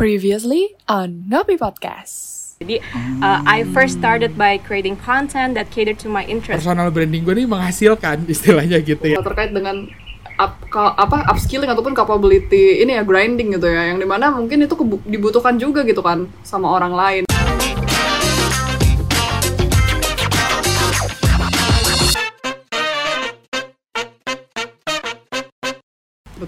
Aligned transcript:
Previously 0.00 0.72
on 0.88 1.28
Nopi 1.28 1.60
Podcast. 1.60 2.56
Jadi 2.56 2.80
uh, 3.20 3.44
I 3.44 3.68
first 3.76 4.00
started 4.00 4.32
by 4.32 4.56
creating 4.56 4.96
content 4.96 5.52
that 5.60 5.68
cater 5.68 5.92
to 6.00 6.08
my 6.08 6.24
interest. 6.24 6.64
personal 6.64 6.88
branding 6.88 7.20
gue 7.20 7.36
nih 7.36 7.44
menghasilkan 7.44 8.24
istilahnya 8.32 8.80
gitu 8.80 9.04
ya 9.04 9.20
terkait 9.20 9.52
dengan 9.52 9.92
up, 10.40 10.56
apa 10.72 11.28
upskilling 11.28 11.68
ataupun 11.68 11.92
capability 11.92 12.80
ini 12.80 12.96
ya 12.96 13.04
grinding 13.04 13.60
gitu 13.60 13.68
ya 13.68 13.92
yang 13.92 14.00
di 14.00 14.08
mana 14.08 14.32
mungkin 14.32 14.64
itu 14.64 14.72
dibutuhkan 15.04 15.60
juga 15.60 15.84
gitu 15.84 16.00
kan 16.00 16.24
sama 16.48 16.72
orang 16.72 16.96
lain 16.96 17.22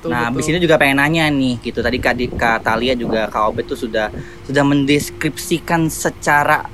betul 0.02 0.10
Nah, 0.10 0.26
betul. 0.26 0.34
abis 0.34 0.46
ini 0.50 0.58
juga 0.58 0.74
pengen 0.76 0.98
nanya 0.98 1.30
nih, 1.30 1.62
gitu. 1.62 1.78
Tadi 1.78 1.96
Kak, 1.96 2.14
Di- 2.18 2.26
Kak 2.28 2.58
Talia 2.60 2.98
juga 2.98 3.30
Kak 3.30 3.42
Obet 3.46 3.64
tuh 3.64 3.78
sudah 3.78 4.10
sudah 4.42 4.66
mendeskripsikan 4.66 5.86
secara 5.86 6.66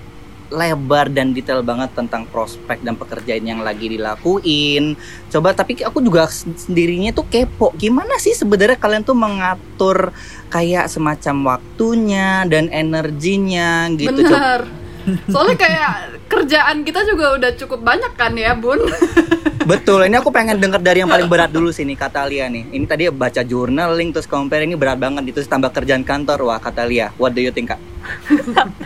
lebar 0.48 1.12
dan 1.12 1.36
detail 1.36 1.60
banget 1.60 1.92
tentang 1.92 2.24
prospek 2.24 2.80
dan 2.80 2.96
pekerjaan 2.96 3.44
yang 3.44 3.60
lagi 3.60 3.84
dilakuin. 3.86 4.96
Coba 5.28 5.52
tapi 5.52 5.76
aku 5.76 6.00
juga 6.00 6.24
sendirinya 6.24 7.12
tuh 7.12 7.28
kepo. 7.28 7.76
Gimana 7.76 8.16
sih 8.16 8.32
sebenarnya 8.32 8.80
kalian 8.80 9.04
tuh 9.04 9.12
mengatur 9.12 10.08
kayak 10.48 10.88
semacam 10.88 11.52
waktunya 11.52 12.48
dan 12.48 12.72
energinya 12.72 13.92
gitu. 13.92 14.08
Coba- 14.24 14.24
benar 14.24 14.62
soalnya 15.24 15.56
kayak 15.56 15.92
kerjaan 16.28 16.84
kita 16.84 17.00
juga 17.06 17.32
udah 17.34 17.52
cukup 17.56 17.80
banyak 17.80 18.12
kan 18.12 18.36
ya 18.36 18.52
bun 18.52 18.76
Betul, 19.68 20.08
ini 20.08 20.16
aku 20.16 20.32
pengen 20.32 20.56
denger 20.56 20.80
dari 20.80 21.04
yang 21.04 21.12
paling 21.12 21.28
berat 21.28 21.52
dulu 21.52 21.68
sih 21.68 21.84
nih 21.84 21.92
Kak 21.92 22.16
Talia 22.16 22.48
nih. 22.48 22.72
Ini 22.72 22.88
tadi 22.88 23.04
baca 23.12 23.44
journaling 23.44 24.16
terus 24.16 24.24
compare 24.24 24.64
ini 24.64 24.72
berat 24.72 24.96
banget 24.96 25.28
itu 25.28 25.44
tambah 25.44 25.68
kerjaan 25.68 26.08
kantor. 26.08 26.48
Wah, 26.48 26.56
Kak 26.56 26.72
Talia, 26.72 27.12
what 27.20 27.36
do 27.36 27.44
you 27.44 27.52
think, 27.52 27.68
Kak? 27.68 27.80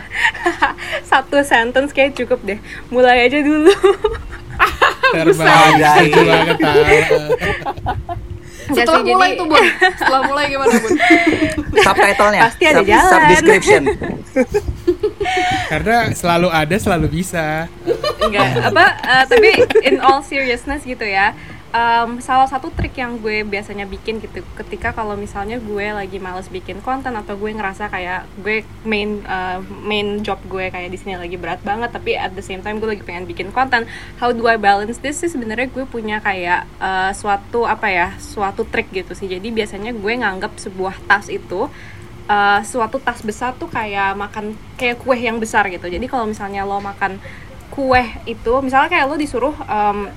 Satu 1.09 1.39
sentence 1.39 1.95
kayak 1.95 2.19
cukup 2.19 2.43
deh. 2.43 2.59
Mulai 2.91 3.31
aja 3.31 3.39
dulu. 3.39 3.71
terbaik 5.13 5.37
banget 6.11 6.57
ah. 6.61 7.29
Setelah 8.63 8.99
sih, 8.99 9.11
mulai 9.11 9.29
jadi- 9.29 9.39
tuh 9.39 9.45
bun 9.45 9.63
setelah 9.93 10.21
mulai 10.23 10.43
gimana 10.47 10.73
bun 10.73 10.91
Subtitlenya, 11.73 12.41
Pasti 12.47 12.63
ada 12.63 12.79
sub, 12.79 12.85
jalan. 12.87 13.11
subdescription. 13.11 13.83
karena 15.73 16.13
selalu 16.13 16.47
ada 16.53 16.75
selalu 16.77 17.07
bisa 17.09 17.65
Enggak, 18.21 18.69
apa 18.69 18.85
uh, 19.01 19.23
tapi 19.25 19.49
in 19.89 19.97
all 19.99 20.21
seriousness 20.21 20.85
gitu 20.85 21.03
ya. 21.03 21.33
um, 21.73 22.21
salah 22.21 22.45
satu 22.45 22.69
trik 22.69 22.93
yang 22.95 23.17
gue 23.17 23.41
biasanya 23.41 23.89
bikin 23.89 24.21
gitu 24.21 24.45
ketika 24.55 24.93
kalau 24.93 25.17
misalnya 25.17 25.57
gue 25.57 25.85
lagi 25.89 26.21
males 26.21 26.47
bikin 26.47 26.79
konten 26.85 27.11
atau 27.17 27.33
gue 27.33 27.49
ngerasa 27.49 27.89
kayak 27.89 28.29
gue 28.39 28.61
main 28.85 29.25
uh, 29.25 29.59
main 29.81 30.21
job 30.21 30.37
gue 30.45 30.69
kayak 30.69 30.93
di 30.93 30.97
sini 31.01 31.17
lagi 31.17 31.35
berat 31.35 31.59
banget 31.65 31.89
tapi 31.89 32.13
at 32.13 32.31
the 32.37 32.45
same 32.45 32.61
time 32.61 32.77
gue 32.77 32.93
lagi 32.93 33.03
pengen 33.03 33.25
bikin 33.25 33.49
konten 33.49 33.89
how 34.21 34.29
do 34.29 34.45
I 34.45 34.61
balance 34.61 35.01
this 35.01 35.19
sih 35.19 35.33
sebenarnya 35.33 35.67
gue 35.73 35.83
punya 35.89 36.21
kayak 36.21 36.69
uh, 36.77 37.11
suatu 37.11 37.65
apa 37.65 37.89
ya 37.89 38.07
suatu 38.21 38.63
trik 38.69 38.93
gitu 38.93 39.17
sih 39.17 39.25
jadi 39.25 39.49
biasanya 39.49 39.91
gue 39.97 40.13
nganggap 40.13 40.53
sebuah 40.61 40.95
tas 41.09 41.27
itu 41.27 41.67
uh, 42.25 42.59
suatu 42.61 42.97
tas 42.97 43.19
besar 43.19 43.53
tuh 43.53 43.67
kayak 43.67 44.13
makan 44.13 44.45
kayak 44.73 44.99
kue 44.99 45.15
yang 45.15 45.37
besar 45.37 45.67
gitu 45.67 45.85
jadi 45.85 46.03
kalau 46.05 46.25
misalnya 46.25 46.63
lo 46.63 46.79
makan 46.79 47.17
kue 47.69 48.03
itu 48.25 48.53
misalnya 48.59 48.89
kayak 48.89 49.05
lo 49.05 49.15
disuruh 49.15 49.55
um, 49.63 50.07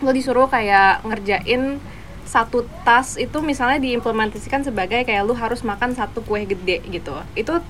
lo 0.00 0.10
disuruh 0.10 0.46
kayak 0.46 1.02
ngerjain 1.02 1.78
satu 2.24 2.64
tas 2.82 3.14
itu 3.14 3.36
misalnya 3.38 3.76
diimplementasikan 3.76 4.64
sebagai 4.64 5.04
kayak 5.04 5.22
lu 5.22 5.36
harus 5.36 5.60
makan 5.60 5.92
satu 5.92 6.18
kue 6.20 6.42
gede 6.44 6.80
gitu 6.88 7.12
itu 7.34 7.52
uh, 7.52 7.60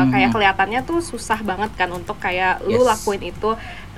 Mhm. 0.00 0.10
kayak 0.10 0.30
kelihatannya 0.30 0.80
tuh 0.82 1.02
susah 1.02 1.42
banget 1.42 1.74
kan 1.74 1.90
untuk 1.90 2.16
kayak 2.16 2.62
lu 2.62 2.78
Yes. 2.80 2.88
lakuin 2.94 3.22
itu 3.26 3.50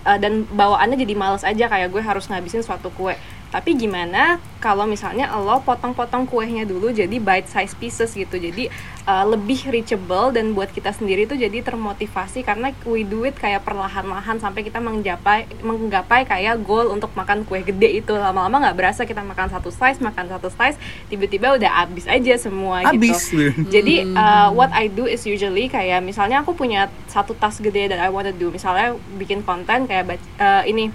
uh, 0.03 0.19
dan 0.19 0.49
bawaannya 0.49 0.97
jadi 0.97 1.15
males 1.15 1.45
aja 1.45 1.69
kayak 1.69 1.93
gue 1.93 2.01
harus 2.01 2.27
ngabisin 2.27 2.65
suatu 2.65 2.89
kue 2.91 3.13
tapi 3.51 3.79
gimana 3.79 4.43
kalau 4.59 4.83
misalnya 4.89 5.31
lo 5.39 5.63
potong-potong 5.63 6.27
kuenya 6.27 6.67
dulu 6.67 6.91
jadi 6.91 7.13
bite 7.23 7.47
size 7.47 7.75
pieces 7.79 8.11
gitu. 8.19 8.35
Jadi 8.35 8.67
uh, 9.07 9.23
lebih 9.23 9.71
reachable 9.71 10.35
dan 10.35 10.57
buat 10.57 10.73
kita 10.75 10.91
sendiri 10.91 11.31
tuh 11.31 11.39
jadi 11.39 11.63
termotivasi 11.63 12.43
karena 12.43 12.75
we 12.83 13.07
do 13.07 13.23
it 13.23 13.39
kayak 13.39 13.63
perlahan-lahan 13.63 14.43
sampai 14.43 14.67
kita 14.67 14.83
menggapai 14.83 15.47
menggapai 15.63 16.27
kayak 16.27 16.59
goal 16.67 16.91
untuk 16.91 17.15
makan 17.15 17.47
kue 17.47 17.63
gede 17.63 18.03
itu. 18.03 18.11
Lama-lama 18.11 18.67
nggak 18.67 18.77
berasa 18.77 19.03
kita 19.07 19.23
makan 19.23 19.55
satu 19.55 19.71
slice 19.71 20.03
makan 20.03 20.27
satu 20.27 20.51
slice 20.51 20.81
tiba-tiba 21.07 21.55
udah 21.55 21.87
habis 21.87 22.11
aja 22.11 22.35
semua 22.41 22.83
Habis. 22.83 23.31
gitu 23.31 23.55
jadi 23.71 24.09
uh, 24.17 24.51
what 24.51 24.75
I 24.75 24.91
do 24.91 25.07
is 25.07 25.23
usually 25.23 25.71
kayak 25.71 26.03
misalnya 26.03 26.43
aku 26.43 26.59
punya 26.59 26.91
satu 27.07 27.39
tas 27.39 27.63
gede 27.63 27.95
that 27.95 28.01
I 28.03 28.11
wanna 28.11 28.35
do. 28.35 28.51
Misalnya 28.51 28.99
bikin 29.21 29.47
konten 29.47 29.87
kayak 29.87 30.19
uh, 30.41 30.67
ini 30.67 30.91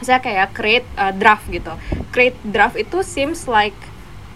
saya 0.00 0.18
kayak 0.18 0.52
create 0.56 0.86
uh, 0.96 1.12
draft 1.14 1.46
gitu. 1.48 1.72
Create 2.10 2.36
draft 2.42 2.76
itu 2.76 3.04
seems 3.04 3.44
like 3.46 3.76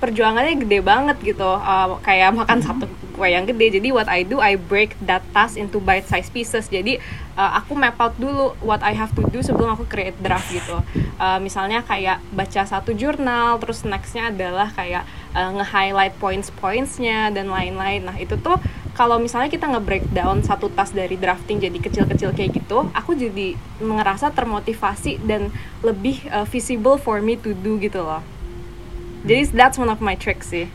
perjuangannya 0.02 0.60
gede 0.60 0.84
banget 0.84 1.16
gitu. 1.24 1.48
Uh, 1.48 1.96
kayak 2.04 2.36
makan 2.36 2.60
satu 2.60 2.84
kue 3.14 3.30
yang 3.30 3.46
gede. 3.46 3.80
Jadi 3.80 3.88
what 3.94 4.10
I 4.10 4.26
do 4.26 4.42
I 4.42 4.58
break 4.58 4.98
that 5.06 5.22
task 5.32 5.56
into 5.56 5.78
bite 5.80 6.04
size 6.04 6.28
pieces. 6.28 6.66
Jadi 6.68 6.98
uh, 7.38 7.50
aku 7.62 7.72
map 7.78 7.96
out 7.96 8.12
dulu 8.18 8.52
what 8.60 8.82
I 8.82 8.92
have 8.92 9.14
to 9.16 9.22
do 9.30 9.40
sebelum 9.40 9.72
aku 9.78 9.86
create 9.86 10.18
draft 10.20 10.50
gitu. 10.50 10.82
Uh, 11.16 11.38
misalnya 11.38 11.80
kayak 11.86 12.20
baca 12.34 12.66
satu 12.66 12.92
jurnal 12.92 13.56
terus 13.62 13.86
nextnya 13.86 14.34
adalah 14.34 14.68
kayak 14.74 15.06
uh, 15.32 15.50
nge-highlight 15.56 16.18
points-pointsnya 16.18 17.30
dan 17.32 17.48
lain-lain. 17.48 18.04
Nah 18.04 18.18
itu 18.18 18.34
tuh 18.36 18.58
kalau 18.94 19.18
misalnya 19.18 19.50
kita 19.50 19.66
nge-breakdown 19.66 20.40
satu 20.40 20.70
tas 20.70 20.90
dari 20.90 21.14
drafting 21.14 21.58
jadi 21.58 21.74
kecil-kecil 21.76 22.30
kayak 22.30 22.54
gitu, 22.54 22.86
aku 22.90 23.12
jadi 23.12 23.52
ngerasa 23.78 24.30
termotivasi 24.30 25.18
dan 25.20 25.50
lebih 25.80 26.22
uh, 26.30 26.46
visible 26.46 26.94
for 26.94 27.18
me 27.18 27.34
to 27.34 27.52
do 27.52 27.74
gitu 27.76 28.00
loh. 28.00 28.22
Jadi 29.24 29.50
that's 29.50 29.74
one 29.74 29.88
of 29.88 29.98
my 29.98 30.14
tricks 30.14 30.48
sih. 30.48 30.70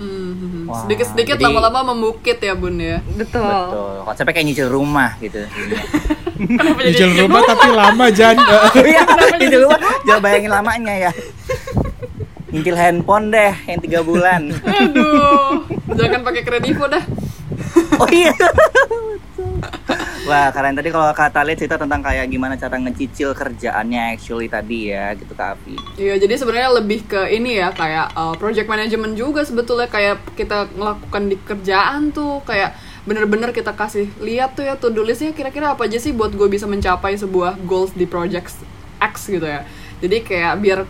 Hmm, 0.00 0.64
Wah, 0.64 0.80
sedikit-sedikit 0.80 1.36
jadi- 1.36 1.44
lama-lama 1.44 1.92
membukit 1.92 2.40
ya 2.40 2.56
bun 2.56 2.80
ya 2.80 3.04
Betul. 3.12 3.44
Betul. 3.44 3.94
Konsepnya 4.08 4.32
kayak 4.32 4.46
nyicil 4.48 4.68
rumah 4.72 5.12
gitu. 5.20 5.44
nyicil 6.80 7.20
rumah 7.20 7.44
tapi 7.44 7.68
lama 7.68 8.08
Jan 8.08 8.40
Iya, 8.80 9.04
nyicil 9.36 9.60
rumah. 9.68 9.76
Jangan 10.08 10.22
bayangin 10.24 10.48
lamanya 10.48 10.94
ya. 10.96 11.10
Nyicil 12.50 12.76
handphone 12.76 13.30
deh 13.30 13.54
yang 13.66 13.80
tiga 13.80 14.00
bulan. 14.02 14.50
aduh 14.50 15.64
jangan 15.94 16.20
pakai 16.26 16.42
kredivo 16.42 16.86
dah 16.90 17.04
Oh 18.00 18.08
iya. 18.10 18.32
Wah, 20.28 20.52
keren 20.54 20.78
tadi 20.78 20.94
kalau 20.94 21.10
kata 21.10 21.42
lihat 21.42 21.58
cerita 21.58 21.76
tentang 21.80 22.04
kayak 22.04 22.28
gimana 22.30 22.54
cara 22.54 22.78
ngecicil 22.78 23.34
kerjaannya 23.34 24.14
actually 24.14 24.46
tadi 24.46 24.94
ya 24.94 25.10
gitu 25.18 25.32
Kak 25.34 25.58
Afi. 25.58 25.74
Iya, 25.98 26.22
jadi 26.22 26.34
sebenarnya 26.38 26.70
lebih 26.78 27.08
ke 27.08 27.34
ini 27.34 27.58
ya 27.58 27.74
kayak 27.74 28.14
uh, 28.14 28.34
project 28.38 28.68
management 28.70 29.18
juga 29.18 29.42
sebetulnya 29.42 29.90
kayak 29.90 30.22
kita 30.38 30.70
melakukan 30.76 31.22
di 31.26 31.36
kerjaan 31.40 32.14
tuh 32.14 32.44
kayak 32.46 32.78
bener-bener 33.08 33.50
kita 33.50 33.72
kasih 33.74 34.06
lihat 34.22 34.54
tuh 34.54 34.68
ya 34.68 34.76
to 34.76 34.92
do 34.92 35.02
listnya 35.02 35.34
kira-kira 35.34 35.72
apa 35.72 35.88
aja 35.88 35.96
sih 35.98 36.12
buat 36.14 36.30
gue 36.36 36.46
bisa 36.46 36.68
mencapai 36.68 37.16
sebuah 37.16 37.58
goals 37.64 37.90
di 37.96 38.06
project 38.06 38.54
X 39.02 39.14
gitu 39.32 39.48
ya. 39.48 39.66
Jadi 39.98 40.22
kayak 40.22 40.54
biar 40.62 40.80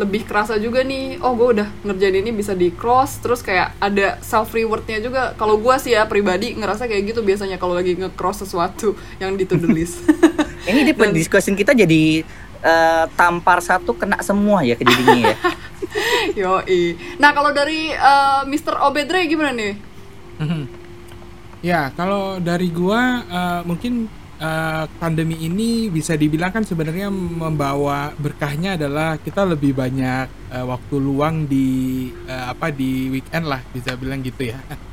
lebih 0.00 0.24
kerasa 0.24 0.56
juga 0.56 0.80
nih, 0.80 1.20
oh 1.20 1.36
gue 1.36 1.60
udah 1.60 1.68
ngerjain 1.84 2.24
ini 2.24 2.32
bisa 2.32 2.56
di 2.56 2.72
cross, 2.72 3.20
terus 3.20 3.44
kayak 3.44 3.76
ada 3.76 4.16
self 4.24 4.48
rewardnya 4.56 4.96
juga. 5.04 5.36
Kalau 5.36 5.60
gue 5.60 5.74
sih 5.76 5.92
ya 5.92 6.08
pribadi 6.08 6.56
ngerasa 6.56 6.88
kayak 6.88 7.12
gitu 7.12 7.20
biasanya 7.20 7.60
kalau 7.60 7.76
lagi 7.76 8.00
nge-cross 8.00 8.48
sesuatu 8.48 8.96
yang 9.20 9.36
di 9.36 9.44
to 9.44 9.60
do 9.60 9.68
list. 9.68 10.00
Ini 10.70 10.88
di 10.88 10.92
Dan- 10.96 11.12
discussion 11.12 11.52
kita 11.52 11.76
jadi 11.76 12.24
eh, 12.64 13.04
tampar 13.12 13.60
satu 13.60 13.92
kena 13.92 14.24
semua 14.24 14.64
ya 14.64 14.72
ke 14.80 14.88
dirinya 14.88 15.36
ya. 15.36 15.36
Yoi. 16.40 16.96
Nah 17.20 17.36
kalau 17.36 17.52
dari 17.52 17.92
uh, 17.92 18.46
Mr. 18.48 18.80
Obedre 18.88 19.28
gimana 19.28 19.52
nih? 19.52 19.74
ya 21.60 21.92
kalau 21.92 22.40
dari 22.40 22.72
gua 22.72 23.20
eh, 23.20 23.60
mungkin 23.68 24.08
eh, 24.40 24.84
pandemi 24.96 25.36
ini 25.44 25.92
bisa 25.92 26.16
dibilang 26.16 26.50
kan 26.50 26.64
sebenarnya 26.64 27.12
membawa 27.12 28.10
berkahnya 28.16 28.80
adalah 28.80 29.20
kita 29.20 29.44
lebih 29.44 29.76
banyak 29.76 30.26
eh, 30.50 30.64
waktu 30.64 30.96
luang 30.96 31.44
di 31.44 32.08
eh, 32.24 32.44
apa 32.48 32.72
di 32.72 33.12
weekend 33.12 33.46
lah 33.46 33.60
bisa 33.70 33.94
bilang 33.94 34.24
gitu 34.24 34.50
ya. 34.50 34.58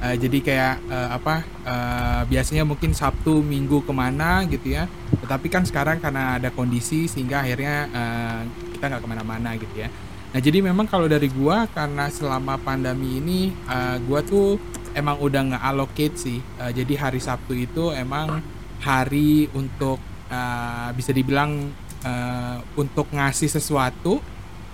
Eh, 0.00 0.16
jadi 0.16 0.38
kayak 0.40 0.76
eh, 0.88 1.10
apa 1.12 1.44
eh, 1.60 2.22
biasanya 2.24 2.64
mungkin 2.64 2.96
Sabtu 2.96 3.44
Minggu 3.44 3.84
ke 3.84 3.92
mana 3.92 4.48
gitu 4.48 4.72
ya. 4.72 4.88
Tetapi 5.20 5.52
kan 5.52 5.68
sekarang 5.68 6.00
karena 6.00 6.40
ada 6.40 6.48
kondisi 6.48 7.04
sehingga 7.04 7.44
akhirnya 7.44 7.84
eh, 7.92 8.40
kita 8.72 8.88
nggak 8.88 9.04
ke 9.04 9.08
mana-mana 9.12 9.60
gitu 9.60 9.76
ya. 9.76 9.92
Nah 10.32 10.40
jadi 10.40 10.64
memang 10.64 10.88
kalau 10.88 11.04
dari 11.04 11.28
gua 11.28 11.68
karena 11.68 12.08
selama 12.08 12.56
pandemi 12.56 13.20
ini 13.20 13.52
eh, 13.52 14.00
gua 14.08 14.24
tuh 14.24 14.56
emang 14.96 15.20
udah 15.20 15.52
nggak 15.52 15.64
allocate 15.68 16.16
sih. 16.16 16.40
Eh, 16.40 16.72
jadi 16.72 16.96
hari 16.96 17.20
Sabtu 17.20 17.52
itu 17.52 17.92
emang 17.92 18.40
hari 18.80 19.46
untuk 19.52 20.00
eh, 20.32 20.90
bisa 20.96 21.12
dibilang 21.12 21.68
eh, 22.04 22.58
untuk 22.80 23.12
ngasih 23.12 23.48
sesuatu 23.52 24.20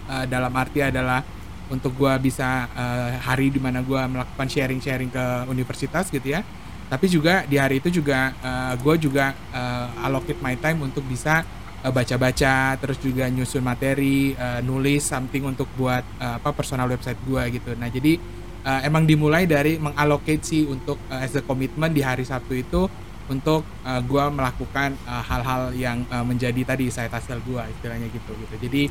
eh, 0.07 0.25
dalam 0.31 0.55
arti 0.55 0.83
adalah 0.83 1.23
untuk 1.67 1.99
gua 1.99 2.15
bisa 2.23 2.71
eh, 2.71 3.19
hari 3.19 3.51
di 3.51 3.59
mana 3.59 3.83
gua 3.83 4.07
melakukan 4.07 4.47
sharing-sharing 4.47 5.11
ke 5.11 5.25
universitas 5.51 6.07
gitu 6.15 6.31
ya. 6.39 6.47
Tapi 6.87 7.11
juga 7.11 7.43
di 7.51 7.59
hari 7.59 7.83
itu 7.83 7.91
juga 7.91 8.31
eh, 8.31 8.75
gua 8.79 8.95
juga 8.95 9.35
eh, 9.51 10.05
allocate 10.07 10.39
my 10.39 10.55
time 10.63 10.87
untuk 10.87 11.03
bisa 11.11 11.43
eh, 11.83 11.91
baca-baca 11.91 12.79
terus 12.79 13.03
juga 13.03 13.27
nyusun 13.27 13.67
materi 13.67 14.39
eh, 14.39 14.63
nulis 14.63 15.03
something 15.03 15.43
untuk 15.43 15.67
buat 15.75 16.07
eh, 16.23 16.39
apa 16.39 16.55
personal 16.55 16.87
website 16.87 17.19
gua 17.27 17.51
gitu. 17.51 17.75
Nah 17.75 17.91
jadi 17.91 18.15
eh, 18.63 18.81
emang 18.87 19.03
dimulai 19.03 19.51
dari 19.51 19.83
mengallocate 19.83 20.47
sih 20.47 20.63
untuk 20.71 21.03
eh, 21.11 21.27
as 21.27 21.35
a 21.35 21.43
commitment 21.43 21.91
di 21.91 22.07
hari 22.07 22.23
Sabtu 22.23 22.55
itu 22.55 22.87
untuk 23.27 23.67
eh, 23.83 24.01
gua 24.07 24.31
melakukan 24.31 24.95
eh, 24.95 25.23
hal-hal 25.27 25.63
yang 25.75 25.99
eh, 26.07 26.25
menjadi 26.25 26.63
tadi 26.63 26.91
side 26.91 27.13
hustle 27.13 27.43
gua 27.47 27.67
istilahnya 27.67 28.07
gitu 28.11 28.33
gitu. 28.35 28.55
Jadi 28.69 28.83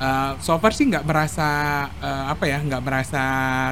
eh, 0.00 0.32
so 0.40 0.56
far 0.60 0.72
sih 0.76 0.88
nggak 0.88 1.04
merasa 1.04 1.48
eh, 2.00 2.24
apa 2.28 2.44
ya 2.44 2.58
nggak 2.60 2.82
merasa 2.84 3.24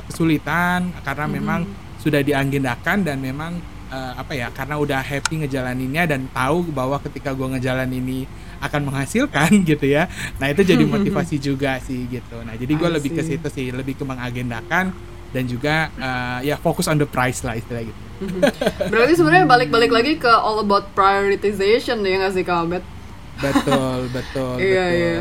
kesulitan 0.08 0.92
karena 1.04 1.26
memang 1.28 1.60
sudah 2.00 2.22
diagendakan 2.22 3.04
dan 3.04 3.18
memang 3.20 3.58
eh, 3.92 4.12
apa 4.16 4.32
ya 4.32 4.48
karena 4.50 4.80
udah 4.80 5.00
happy 5.04 5.44
ngejalaninnya 5.44 6.04
dan 6.08 6.28
tahu 6.32 6.68
bahwa 6.72 6.96
ketika 7.00 7.36
gua 7.36 7.56
ngejalan 7.56 7.88
ini 7.92 8.24
akan 8.60 8.88
menghasilkan 8.88 9.50
gitu 9.70 9.86
ya. 9.86 10.08
Nah 10.40 10.48
itu 10.48 10.64
jadi 10.64 10.84
motivasi 10.94 11.36
juga 11.36 11.76
sih 11.84 12.08
gitu. 12.08 12.40
Nah 12.40 12.56
jadi 12.56 12.72
gue 12.72 12.88
lebih 12.88 13.10
ke 13.12 13.22
situ 13.22 13.48
sih 13.52 13.68
lebih 13.68 14.00
ke 14.00 14.04
mengagendakan 14.04 14.96
dan 15.36 15.44
juga 15.44 15.92
eh, 15.92 16.48
ya 16.48 16.56
fokus 16.56 16.88
on 16.88 16.96
the 16.96 17.04
price 17.04 17.44
lah 17.44 17.52
istilah 17.52 17.84
gitu 17.84 18.00
Berarti 18.92 19.12
sebenarnya 19.12 19.44
balik-balik 19.44 19.92
lagi 19.92 20.16
ke 20.16 20.32
all 20.32 20.64
about 20.64 20.88
prioritization 20.96 22.00
ya 22.00 22.16
nggak 22.16 22.32
sih 22.32 22.40
Kak 22.40 22.64
betul 22.64 24.08
betul 24.16 24.56
Iya, 24.56 24.84
betul 24.88 24.96
iya. 24.96 25.20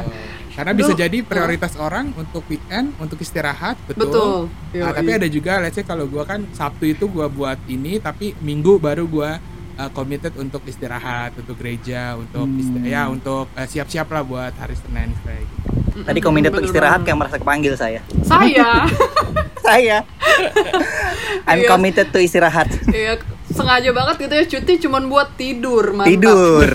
karena 0.55 0.71
bisa 0.71 0.91
Lu- 0.95 0.99
jadi 1.03 1.17
prioritas 1.19 1.75
orang 1.75 2.15
untuk 2.15 2.47
weekend 2.47 2.95
untuk 2.95 3.19
istirahat 3.19 3.75
betul, 3.83 4.07
Betul. 4.07 4.39
Nah, 4.79 4.87
Yoi. 4.87 4.95
tapi 4.95 5.11
ada 5.11 5.27
juga 5.27 5.59
let's 5.59 5.75
say 5.75 5.83
kalau 5.83 6.07
gua 6.07 6.23
kan 6.23 6.47
Sabtu 6.55 6.87
itu 6.87 7.11
gua 7.11 7.27
buat 7.27 7.59
ini 7.67 7.99
tapi 7.99 8.31
Minggu 8.39 8.79
baru 8.79 9.03
gua 9.03 9.43
uh, 9.75 9.91
committed 9.91 10.31
untuk 10.39 10.63
istirahat 10.63 11.35
untuk 11.35 11.59
gereja 11.59 12.15
untuk 12.15 12.47
Hmm. 12.47 12.87
ya 12.87 13.11
untuk 13.11 13.51
uh, 13.51 13.67
siap-siap 13.67 14.07
lah 14.07 14.23
buat 14.23 14.55
hari 14.55 14.79
Senin 14.79 15.11
kayak 15.21 15.43
gitu. 15.43 15.59
Tadi 15.95 16.19
committed 16.19 16.51
untuk 16.51 16.67
istirahat 16.67 17.03
kayak 17.03 17.17
merasa 17.17 17.35
kepanggil 17.35 17.75
saya. 17.75 17.99
Saya, 18.23 18.87
saya. 19.65 19.97
I'm 21.49 21.61
Iya. 21.61 21.69
committed 21.69 22.07
to 22.09 22.19
istirahat. 22.19 22.69
ya 22.89 23.17
sengaja 23.45 23.93
banget 23.93 24.15
gitu 24.19 24.33
ya 24.33 24.45
cuti 24.49 24.73
cuman 24.83 25.07
buat 25.07 25.29
tidur, 25.37 25.93
mantap. 25.93 26.11
Tidur. 26.11 26.67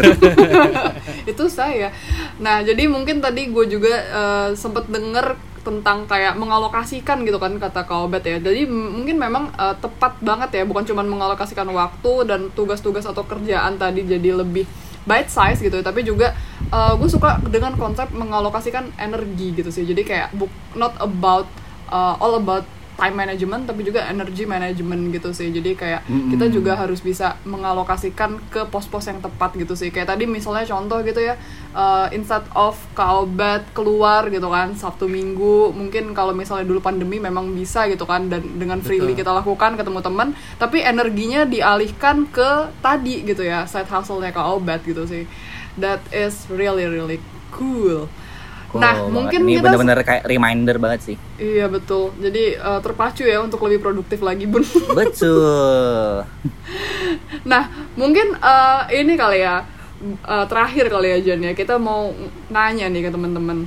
itu 1.31 1.45
saya. 1.47 1.91
Nah, 2.39 2.63
jadi 2.63 2.87
mungkin 2.87 3.21
tadi 3.21 3.51
gue 3.51 3.67
juga 3.67 3.91
eh, 3.93 4.49
sempet 4.55 4.89
denger 4.89 5.35
tentang 5.61 6.09
kayak 6.09 6.41
mengalokasikan 6.41 7.21
gitu 7.29 7.37
kan 7.37 7.53
kata 7.61 7.85
Kak 7.85 8.09
Obet 8.09 8.25
ya. 8.25 8.41
Jadi 8.41 8.65
mungkin 8.65 9.19
memang 9.19 9.53
eh, 9.53 9.77
tepat 9.77 10.23
banget 10.23 10.57
ya, 10.57 10.65
bukan 10.65 10.87
cuma 10.87 11.03
mengalokasikan 11.05 11.69
waktu 11.69 12.13
dan 12.25 12.49
tugas-tugas 12.55 13.05
atau 13.05 13.27
kerjaan 13.27 13.77
tadi 13.77 14.07
jadi 14.07 14.41
lebih 14.41 14.65
bite 15.01 15.29
size 15.29 15.61
gitu, 15.61 15.81
tapi 15.81 16.05
juga 16.05 16.37
gue 16.71 17.09
suka 17.11 17.41
dengan 17.51 17.75
konsep 17.75 18.13
mengalokasikan 18.15 18.95
energi 18.95 19.53
gitu 19.53 19.69
sih. 19.69 19.83
Jadi 19.83 20.07
kayak 20.07 20.29
book 20.33 20.53
not 20.73 20.95
about 20.97 21.51
eh, 21.91 22.15
all 22.23 22.39
about 22.39 22.65
time 23.01 23.17
management 23.17 23.65
tapi 23.65 23.81
juga 23.89 24.05
energy 24.05 24.45
management 24.45 25.17
gitu 25.17 25.33
sih. 25.33 25.49
Jadi 25.49 25.73
kayak 25.73 26.05
kita 26.05 26.53
juga 26.53 26.77
harus 26.77 27.01
bisa 27.01 27.41
mengalokasikan 27.49 28.37
ke 28.53 28.69
pos-pos 28.69 29.09
yang 29.09 29.25
tepat 29.25 29.57
gitu 29.57 29.73
sih. 29.73 29.89
Kayak 29.89 30.13
tadi 30.13 30.29
misalnya 30.29 30.69
contoh 30.69 31.01
gitu 31.01 31.25
ya 31.25 31.41
uh, 31.73 32.13
instead 32.13 32.45
of 32.53 32.77
kaubat 32.93 33.65
keluar 33.73 34.29
gitu 34.29 34.53
kan 34.53 34.77
sabtu 34.77 35.09
minggu 35.09 35.73
mungkin 35.73 36.13
kalau 36.13 36.37
misalnya 36.37 36.69
dulu 36.69 36.85
pandemi 36.85 37.17
memang 37.17 37.57
bisa 37.57 37.89
gitu 37.89 38.05
kan 38.05 38.29
dan 38.29 38.45
dengan 38.61 38.85
freely 38.85 39.17
Betul. 39.17 39.25
kita 39.25 39.31
lakukan 39.33 39.81
ketemu 39.81 40.01
teman 40.05 40.29
tapi 40.61 40.85
energinya 40.85 41.49
dialihkan 41.49 42.29
ke 42.29 42.75
tadi 42.85 43.25
gitu 43.25 43.41
ya 43.47 43.65
side 43.65 43.89
hustle-nya 43.89 44.35
kaubat 44.37 44.85
gitu 44.85 45.09
sih. 45.09 45.25
That 45.81 46.05
is 46.13 46.45
really 46.53 46.85
really 46.85 47.23
cool 47.55 48.11
Nah, 48.71 48.95
Cool 49.03 49.11
mungkin 49.11 49.41
ini 49.51 49.59
kita 49.59 49.67
bener-bener 49.67 49.99
kayak 50.07 50.23
reminder 50.31 50.77
banget 50.79 51.01
sih. 51.03 51.17
Iya 51.43 51.67
betul. 51.67 52.15
Jadi 52.23 52.55
eh, 52.55 52.81
terpacu 52.85 53.27
ya 53.27 53.43
untuk 53.43 53.59
lebih 53.67 53.83
produktif 53.83 54.23
lagi, 54.23 54.47
Bun. 54.47 54.63
Betul. 54.99 56.23
nah, 57.43 57.67
mungkin 57.99 58.39
eh, 58.39 58.81
ini 59.03 59.19
kali 59.19 59.43
ya 59.43 59.67
eh, 60.07 60.45
terakhir 60.47 60.87
kali 60.87 61.09
ya 61.11 61.19
Jan 61.19 61.51
ya. 61.51 61.53
Kita 61.59 61.83
mau 61.83 62.15
nanya 62.47 62.87
nih 62.87 63.07
ke 63.07 63.11
teman-teman. 63.11 63.67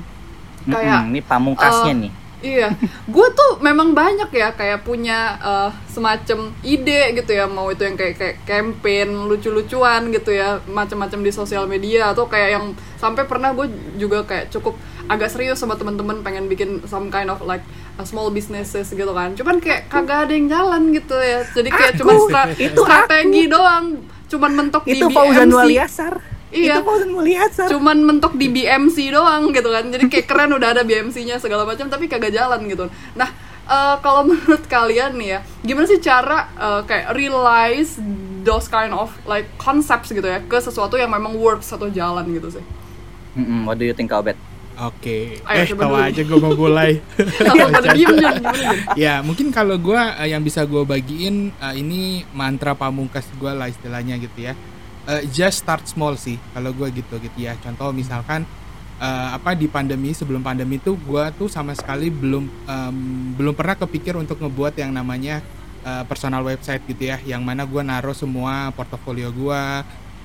Kayak 0.63 1.03
Mm-mm, 1.03 1.11
ini 1.11 1.19
pamungkasnya 1.19 1.91
eh, 1.91 2.01
nih. 2.07 2.13
Iya, 2.44 2.75
gue 3.07 3.27
tuh 3.31 3.63
memang 3.63 3.95
banyak 3.95 4.27
ya 4.35 4.51
kayak 4.51 4.83
punya 4.83 5.39
eh, 5.39 5.69
semacam 5.88 6.51
ide 6.63 7.15
gitu 7.15 7.31
ya 7.31 7.47
mau 7.47 7.71
itu 7.71 7.88
yang 7.88 7.95
kayak 7.95 8.19
kayak 8.19 8.35
campaign 8.44 9.31
lucu-lucuan 9.31 10.11
gitu 10.11 10.35
ya 10.35 10.59
macam-macam 10.67 11.23
di 11.23 11.31
sosial 11.31 11.67
media 11.71 12.11
atau 12.11 12.27
kayak 12.27 12.50
yang 12.59 12.65
sampai 13.00 13.23
pernah 13.27 13.55
gue 13.55 13.71
juga 13.95 14.27
kayak 14.27 14.51
cukup 14.51 14.75
agak 15.07 15.29
serius 15.29 15.59
sama 15.59 15.75
teman-teman 15.75 16.23
pengen 16.23 16.47
bikin 16.47 16.79
some 16.88 17.11
kind 17.11 17.27
of 17.27 17.44
like 17.44 17.61
a 17.95 18.05
small 18.05 18.31
businesses 18.31 18.88
gitu 18.88 19.11
kan. 19.11 19.35
Cuman 19.35 19.59
kayak 19.59 19.91
kagak 19.91 20.29
ada 20.29 20.33
yang 20.33 20.47
jalan 20.47 20.91
gitu 20.91 21.15
ya. 21.15 21.44
Jadi 21.45 21.69
kayak 21.69 21.94
cuma 22.00 22.11
stra- 22.23 22.53
itu 22.55 22.81
strategi 22.81 23.44
doang. 23.47 23.85
Cuman 24.31 24.51
mentok 24.55 24.83
Itu 24.88 25.07
di 25.09 25.13
Fauzan 25.13 25.50
BMC. 25.51 25.59
Waliasar. 25.59 26.13
Iya. 26.53 26.79
Itu 26.79 26.81
Fauzan 26.85 27.11
Waliasar. 27.11 27.67
cuman 27.69 27.97
mentok 28.01 28.33
di 28.38 28.47
BMC 28.47 28.97
doang 29.11 29.51
gitu 29.51 29.69
kan. 29.69 29.85
Jadi 29.91 30.03
kayak 30.07 30.25
keren 30.25 30.51
udah 30.55 30.69
ada 30.71 30.83
BMC-nya 30.88 31.38
segala 31.38 31.67
macam 31.67 31.85
tapi 31.91 32.07
kagak 32.07 32.31
jalan 32.31 32.63
gitu. 32.65 32.88
Nah 33.19 33.29
eh, 33.63 33.95
kalau 34.00 34.23
menurut 34.31 34.63
kalian 34.65 35.19
nih 35.19 35.29
ya 35.35 35.39
gimana 35.61 35.85
sih 35.85 36.00
cara 36.00 36.47
eh, 36.55 36.81
kayak 36.88 37.11
realize 37.13 38.00
those 38.44 38.67
kind 38.67 38.91
of 38.91 39.11
like 39.23 39.47
concepts 39.55 40.11
gitu 40.11 40.23
ya 40.23 40.44
ke 40.44 40.57
sesuatu 40.59 41.00
yang 41.00 41.11
memang 41.11 41.35
works 41.35 41.71
atau 41.71 41.88
jalan 41.88 42.27
gitu 42.31 42.59
sih? 42.59 42.63
Mm-mm, 43.33 43.65
what 43.65 43.81
do 43.81 43.85
you 43.88 43.95
think, 43.97 44.13
Kak 44.13 44.35
Oke, 44.74 45.38
Ayo, 45.46 45.64
eh 45.64 45.68
tahu 45.70 45.94
dulu. 45.94 46.02
aja 46.02 46.22
gue 46.25 46.40
mau 46.42 46.54
mulai. 46.58 46.98
Jan? 47.86 48.42
ya 48.98 49.22
mungkin 49.22 49.54
kalau 49.54 49.78
gue 49.78 50.02
yang 50.25 50.42
bisa 50.42 50.66
gue 50.66 50.81
bagiin 50.81 51.54
eh, 51.54 51.75
ini 51.78 52.25
mantra 52.34 52.74
pamungkas 52.74 53.30
gue 53.38 53.54
lah 53.54 53.70
istilahnya 53.70 54.18
gitu 54.18 54.50
ya. 54.50 54.58
Eh, 55.06 55.30
just 55.30 55.62
start 55.62 55.86
small 55.86 56.18
sih 56.18 56.42
kalau 56.58 56.74
gue 56.74 56.90
gitu 56.90 57.22
gitu 57.22 57.38
ya. 57.38 57.54
Contoh 57.62 57.94
misalkan 57.94 58.50
eh, 58.98 59.30
apa 59.38 59.54
di 59.54 59.70
pandemi 59.70 60.10
sebelum 60.10 60.42
pandemi 60.42 60.81
tuh 60.81 60.98
gue 60.98 61.24
tuh 61.38 61.46
sama 61.46 61.78
sekali 61.78 62.10
belum 62.10 62.66
em, 62.66 62.98
belum 63.38 63.54
pernah 63.54 63.78
kepikir 63.78 64.18
untuk 64.18 64.42
ngebuat 64.42 64.74
yang 64.81 64.90
namanya 64.90 65.46
eh, 65.86 66.04
personal 66.10 66.42
website 66.42 66.81
gitu 66.90 67.14
ya. 67.14 67.22
Yang 67.22 67.46
mana 67.46 67.70
gue 67.70 67.81
naruh 67.86 68.18
semua 68.18 68.74
portofolio 68.74 69.30
gue 69.30 69.62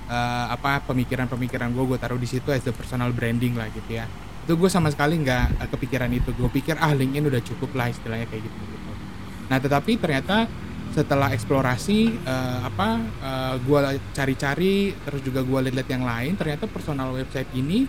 eh, 0.08 0.46
apa 0.48 0.80
pemikiran-pemikiran 0.88 1.68
gue 1.68 1.84
gue 1.84 1.98
taruh 2.00 2.16
di 2.16 2.24
situ 2.24 2.48
as 2.48 2.64
a 2.64 2.72
personal 2.72 3.12
branding 3.12 3.52
lah 3.52 3.68
gitu 3.76 4.00
ya 4.00 4.08
itu 4.48 4.56
gue 4.56 4.70
sama 4.72 4.88
sekali 4.88 5.20
nggak 5.20 5.60
eh, 5.60 5.68
kepikiran 5.68 6.08
itu. 6.08 6.32
Gue 6.32 6.48
pikir 6.48 6.80
ah 6.80 6.96
LinkedIn 6.96 7.28
udah 7.28 7.42
cukup 7.44 7.76
lah 7.76 7.92
istilahnya 7.92 8.24
kayak 8.32 8.48
gitu 8.48 8.56
gitu. 8.64 8.90
Nah 9.52 9.60
tetapi 9.60 10.00
ternyata 10.00 10.48
setelah 10.96 11.28
eksplorasi 11.36 12.16
eh, 12.16 12.60
apa 12.64 13.04
gue 13.60 13.80
cari-cari 14.16 14.96
terus 15.04 15.20
juga 15.20 15.44
gue 15.44 15.68
lihat-lihat 15.68 15.90
yang 15.92 16.00
lain 16.08 16.32
ternyata 16.40 16.64
personal 16.64 17.12
website 17.12 17.52
ini 17.52 17.84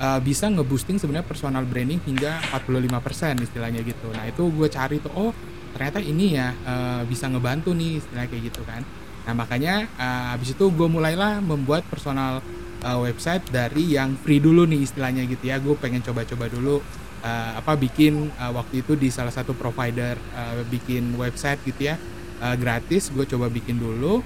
eh, 0.00 0.20
bisa 0.24 0.48
ngeboosting 0.48 0.96
sebenarnya 0.96 1.28
personal 1.28 1.68
branding 1.68 2.00
hingga 2.08 2.40
45% 2.56 3.44
istilahnya 3.44 3.84
gitu. 3.84 4.08
Nah 4.08 4.24
itu 4.24 4.48
gue 4.48 4.68
cari 4.72 5.04
tuh 5.04 5.12
oh 5.12 5.36
ternyata 5.76 6.00
ini 6.00 6.40
ya 6.40 6.56
eh, 6.56 7.02
bisa 7.04 7.28
ngebantu 7.28 7.76
nih 7.76 8.00
istilahnya 8.00 8.28
kayak 8.32 8.44
gitu 8.48 8.64
kan. 8.64 8.80
Nah 9.28 9.36
makanya 9.36 9.84
eh, 9.84 10.24
habis 10.32 10.56
itu 10.56 10.64
gue 10.72 10.88
mulailah 10.88 11.44
membuat 11.44 11.84
personal 11.92 12.40
uh, 12.84 12.98
website 13.02 13.44
dari 13.50 13.94
yang 13.96 14.14
free 14.20 14.42
dulu 14.42 14.66
nih 14.68 14.84
istilahnya 14.84 15.24
gitu 15.26 15.48
ya. 15.48 15.56
Gue 15.58 15.74
pengen 15.78 16.02
coba-coba 16.04 16.46
dulu 16.50 16.82
uh, 17.22 17.52
apa 17.58 17.74
bikin 17.74 18.30
uh, 18.38 18.52
waktu 18.54 18.82
itu 18.86 18.94
di 18.94 19.08
salah 19.08 19.32
satu 19.32 19.54
provider 19.54 20.18
uh, 20.34 20.62
bikin 20.68 21.14
website 21.18 21.62
gitu 21.66 21.94
ya. 21.94 21.96
Uh, 22.38 22.54
gratis 22.54 23.10
gue 23.10 23.26
coba 23.26 23.50
bikin 23.50 23.82
dulu 23.82 24.22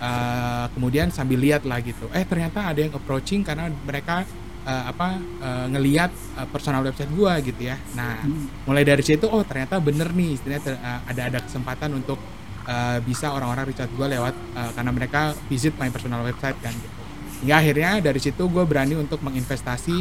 uh, 0.00 0.66
kemudian 0.76 1.08
sambil 1.08 1.40
lihat 1.40 1.64
lah 1.64 1.80
gitu. 1.80 2.10
Eh 2.12 2.24
ternyata 2.28 2.68
ada 2.68 2.80
yang 2.80 2.92
approaching 2.92 3.40
karena 3.40 3.72
mereka 3.72 4.28
uh, 4.68 4.84
apa 4.92 5.16
uh, 5.40 5.66
ngelihat 5.72 6.12
uh, 6.36 6.48
personal 6.48 6.84
website 6.84 7.08
gue 7.08 7.32
gitu 7.52 7.72
ya. 7.72 7.76
Nah 7.96 8.20
mulai 8.68 8.84
dari 8.84 9.00
situ 9.00 9.24
oh 9.28 9.40
ternyata 9.44 9.80
bener 9.80 10.12
nih 10.12 10.36
istilahnya 10.36 10.62
ter- 10.64 10.80
uh, 10.80 11.00
ada 11.08 11.22
ada 11.32 11.38
kesempatan 11.40 11.96
untuk 11.96 12.20
uh, 12.68 12.98
bisa 13.04 13.32
orang-orang 13.32 13.72
reach 13.72 13.80
out 13.80 13.92
gue 13.92 14.06
lewat 14.12 14.34
uh, 14.56 14.70
karena 14.76 14.90
mereka 14.92 15.32
visit 15.48 15.72
my 15.80 15.88
personal 15.88 16.20
website 16.24 16.56
kan 16.60 16.72
gitu 16.72 17.03
hingga 17.44 17.60
akhirnya 17.60 18.00
dari 18.00 18.16
situ 18.24 18.48
gue 18.48 18.64
berani 18.64 18.96
untuk 18.96 19.20
menginvestasi 19.20 19.96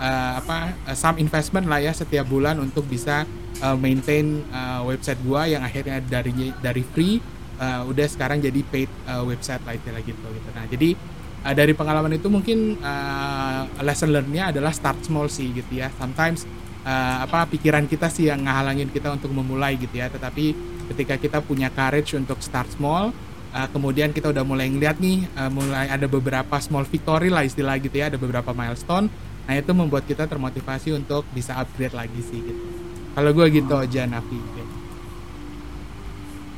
eh, 0.00 0.32
apa 0.40 0.72
eh, 0.88 0.96
some 0.96 1.20
investment 1.20 1.68
lah 1.68 1.84
ya 1.84 1.92
setiap 1.92 2.24
bulan 2.24 2.56
untuk 2.56 2.88
bisa 2.88 3.28
eh, 3.60 3.76
maintain 3.76 4.40
eh, 4.48 4.80
website 4.80 5.20
gue 5.20 5.52
yang 5.52 5.60
akhirnya 5.60 6.00
dari 6.00 6.56
dari 6.56 6.80
free 6.80 7.20
eh, 7.60 7.80
udah 7.84 8.06
sekarang 8.08 8.40
jadi 8.40 8.64
paid 8.64 8.88
eh, 8.88 9.22
website 9.28 9.60
lah 9.68 9.76
istilah 9.76 10.00
gitu 10.00 10.24
gitu. 10.24 10.48
Nah 10.56 10.64
jadi 10.72 10.96
eh, 11.44 11.54
dari 11.54 11.76
pengalaman 11.76 12.16
itu 12.16 12.32
mungkin 12.32 12.80
eh, 12.80 13.62
lesson 13.84 14.16
learnnya 14.16 14.56
adalah 14.56 14.72
start 14.72 15.04
small 15.04 15.28
sih 15.28 15.52
gitu 15.52 15.76
ya. 15.76 15.92
Sometimes 16.00 16.48
eh, 16.80 17.16
apa 17.28 17.44
pikiran 17.44 17.84
kita 17.84 18.08
sih 18.08 18.32
yang 18.32 18.40
ngehalangin 18.40 18.88
kita 18.88 19.12
untuk 19.12 19.36
memulai 19.36 19.76
gitu 19.76 20.00
ya. 20.00 20.08
Tetapi 20.08 20.56
ketika 20.96 21.20
kita 21.20 21.38
punya 21.44 21.68
courage 21.68 22.16
untuk 22.16 22.40
start 22.40 22.72
small 22.72 23.12
uh, 23.56 23.68
kemudian 23.72 24.12
kita 24.12 24.28
udah 24.28 24.44
mulai 24.44 24.68
ngeliat 24.68 25.00
nih 25.00 25.24
uh, 25.32 25.48
mulai 25.48 25.88
ada 25.88 26.04
beberapa 26.04 26.60
small 26.60 26.84
victory 26.84 27.32
lah 27.32 27.48
istilah 27.48 27.80
gitu 27.80 27.96
ya 27.96 28.12
ada 28.12 28.20
beberapa 28.20 28.52
milestone. 28.52 29.08
Nah 29.48 29.54
itu 29.56 29.72
membuat 29.72 30.04
kita 30.04 30.28
termotivasi 30.28 30.92
untuk 30.92 31.24
bisa 31.32 31.56
upgrade 31.56 31.96
lagi 31.96 32.20
sih 32.20 32.44
gitu. 32.44 32.62
Kalau 33.16 33.32
gue 33.32 33.46
gitu 33.48 33.74
aja 33.80 34.04
Nafi. 34.04 34.36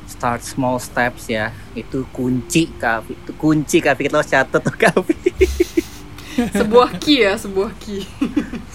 Start 0.09 0.43
small 0.43 0.81
steps 0.83 1.31
ya. 1.31 1.55
Itu 1.71 2.03
kunci 2.11 2.67
Kavi 2.75 3.15
itu 3.15 3.31
kunci 3.39 3.79
Kavi 3.79 4.01
kita 4.11 4.19
harus 4.19 4.27
catat 4.27 4.59
tuh 4.59 4.75
Kavi 4.75 5.15
sebuah 6.59 6.89
key 6.99 7.23
ya 7.23 7.35
sebuah 7.39 7.71
key. 7.79 8.03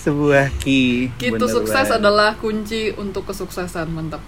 Sebuah 0.00 0.46
key 0.60 1.08
Bener 1.16 1.48
sukses 1.48 1.88
banget. 1.88 1.98
adalah 2.00 2.30
kunci 2.36 2.92
untuk 2.96 3.28
kesuksesan 3.28 3.88
mantap 3.92 4.20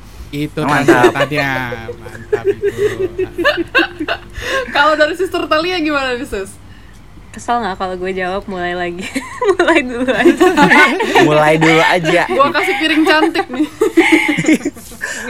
itu 0.43 0.61
Mantap. 0.61 1.09
tadi 1.09 1.37
katanya 1.39 1.51
mantap 1.97 2.45
itu. 2.47 2.69
Kalau 4.69 4.93
dari 4.95 5.15
sister 5.15 5.43
Talia 5.45 5.79
gimana 5.79 6.13
nih 6.13 6.25
sis? 6.25 6.53
Kesel 7.31 7.61
nggak 7.61 7.77
kalau 7.77 7.95
gue 7.95 8.13
jawab? 8.13 8.45
Mulai 8.45 8.73
lagi? 8.73 9.05
mulai 9.51 9.79
dulu 9.83 10.09
aja. 10.09 10.47
mulai 11.23 11.55
dulu 11.57 11.83
aja. 11.83 12.23
Gua 12.27 12.49
kasih 12.51 12.75
piring 12.77 13.03
cantik 13.05 13.47
nih. 13.47 13.67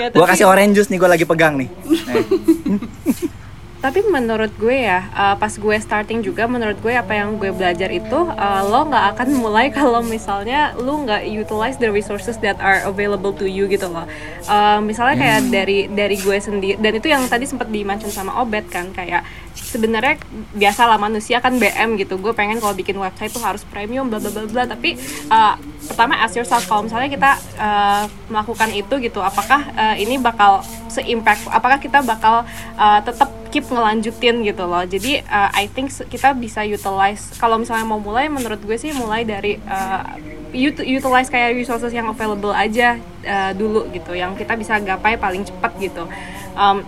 Tapi- 0.08 0.28
kasih 0.28 0.46
orange 0.46 0.72
juice 0.74 0.88
nih 0.88 0.98
gua 0.98 1.10
lagi 1.10 1.22
pegang 1.22 1.58
nih. 1.58 1.66
Eh, 1.66 2.22
tapi 3.80 4.00
menurut 4.08 4.50
gue 4.56 4.88
ya 4.88 5.06
uh, 5.12 5.34
pas 5.36 5.52
gue 5.52 5.76
starting 5.76 6.24
juga 6.24 6.48
menurut 6.48 6.80
gue 6.80 6.96
apa 6.96 7.12
yang 7.12 7.36
gue 7.36 7.52
belajar 7.52 7.92
itu 7.92 8.16
uh, 8.16 8.62
lo 8.64 8.88
nggak 8.88 9.04
akan 9.16 9.28
mulai 9.42 9.68
kalau 9.68 10.00
misalnya 10.00 10.72
lo 10.80 11.04
nggak 11.04 11.28
utilize 11.28 11.76
the 11.76 11.88
resources 11.88 12.40
that 12.40 12.56
are 12.58 12.82
available 12.88 13.30
to 13.36 13.44
you 13.44 13.68
gitu 13.68 13.86
loh. 13.86 14.08
Uh, 14.48 14.80
misalnya 14.80 15.16
kayak 15.20 15.40
dari 15.52 15.78
dari 15.92 16.16
gue 16.16 16.38
sendiri 16.40 16.76
dan 16.80 16.92
itu 16.96 17.06
yang 17.12 17.22
tadi 17.28 17.44
sempat 17.44 17.68
dimention 17.68 18.08
sama 18.08 18.40
Obet 18.40 18.64
kan 18.72 18.90
kayak 18.96 19.22
sebenarnya 19.54 20.20
biasa 20.56 20.88
lah 20.88 20.96
manusia 20.96 21.38
kan 21.44 21.60
BM 21.60 22.00
gitu. 22.00 22.16
Gue 22.16 22.32
pengen 22.32 22.58
kalau 22.58 22.72
bikin 22.72 22.96
website 22.96 23.32
tuh 23.32 23.44
harus 23.44 23.62
premium 23.68 24.08
bla 24.08 24.18
bla 24.18 24.32
bla 24.32 24.48
bla 24.48 24.64
tapi 24.64 24.96
uh, 25.28 25.54
pertama 25.86 26.18
ask 26.18 26.34
yourself 26.34 26.66
kalau 26.66 26.84
misalnya 26.84 27.08
kita 27.08 27.30
uh, 27.56 28.04
melakukan 28.28 28.70
itu 28.74 28.94
gitu 29.00 29.22
apakah 29.22 29.62
uh, 29.72 29.94
ini 29.96 30.18
bakal 30.18 30.60
se-impact 30.90 31.46
apakah 31.48 31.78
kita 31.78 32.02
bakal 32.02 32.42
uh, 32.76 33.00
tetap 33.00 33.30
keep 33.56 33.64
ngelanjutin 33.72 34.44
gitu 34.44 34.68
loh. 34.68 34.84
Jadi 34.84 35.24
uh, 35.24 35.50
I 35.56 35.64
think 35.70 35.88
kita 35.88 36.36
bisa 36.36 36.60
utilize 36.66 37.32
kalau 37.40 37.56
misalnya 37.56 37.88
mau 37.88 37.96
mulai 37.96 38.28
menurut 38.28 38.60
gue 38.60 38.76
sih 38.76 38.92
mulai 38.92 39.24
dari 39.24 39.56
uh, 39.64 40.04
ut- 40.52 40.84
utilize 40.84 41.32
kayak 41.32 41.56
resources 41.56 41.94
yang 41.94 42.10
available 42.10 42.52
aja 42.52 43.00
uh, 43.24 43.52
dulu 43.56 43.88
gitu 43.96 44.12
yang 44.12 44.36
kita 44.36 44.52
bisa 44.60 44.76
gapai 44.82 45.16
paling 45.16 45.46
cepat 45.46 45.72
gitu. 45.80 46.04
Um, 46.52 46.84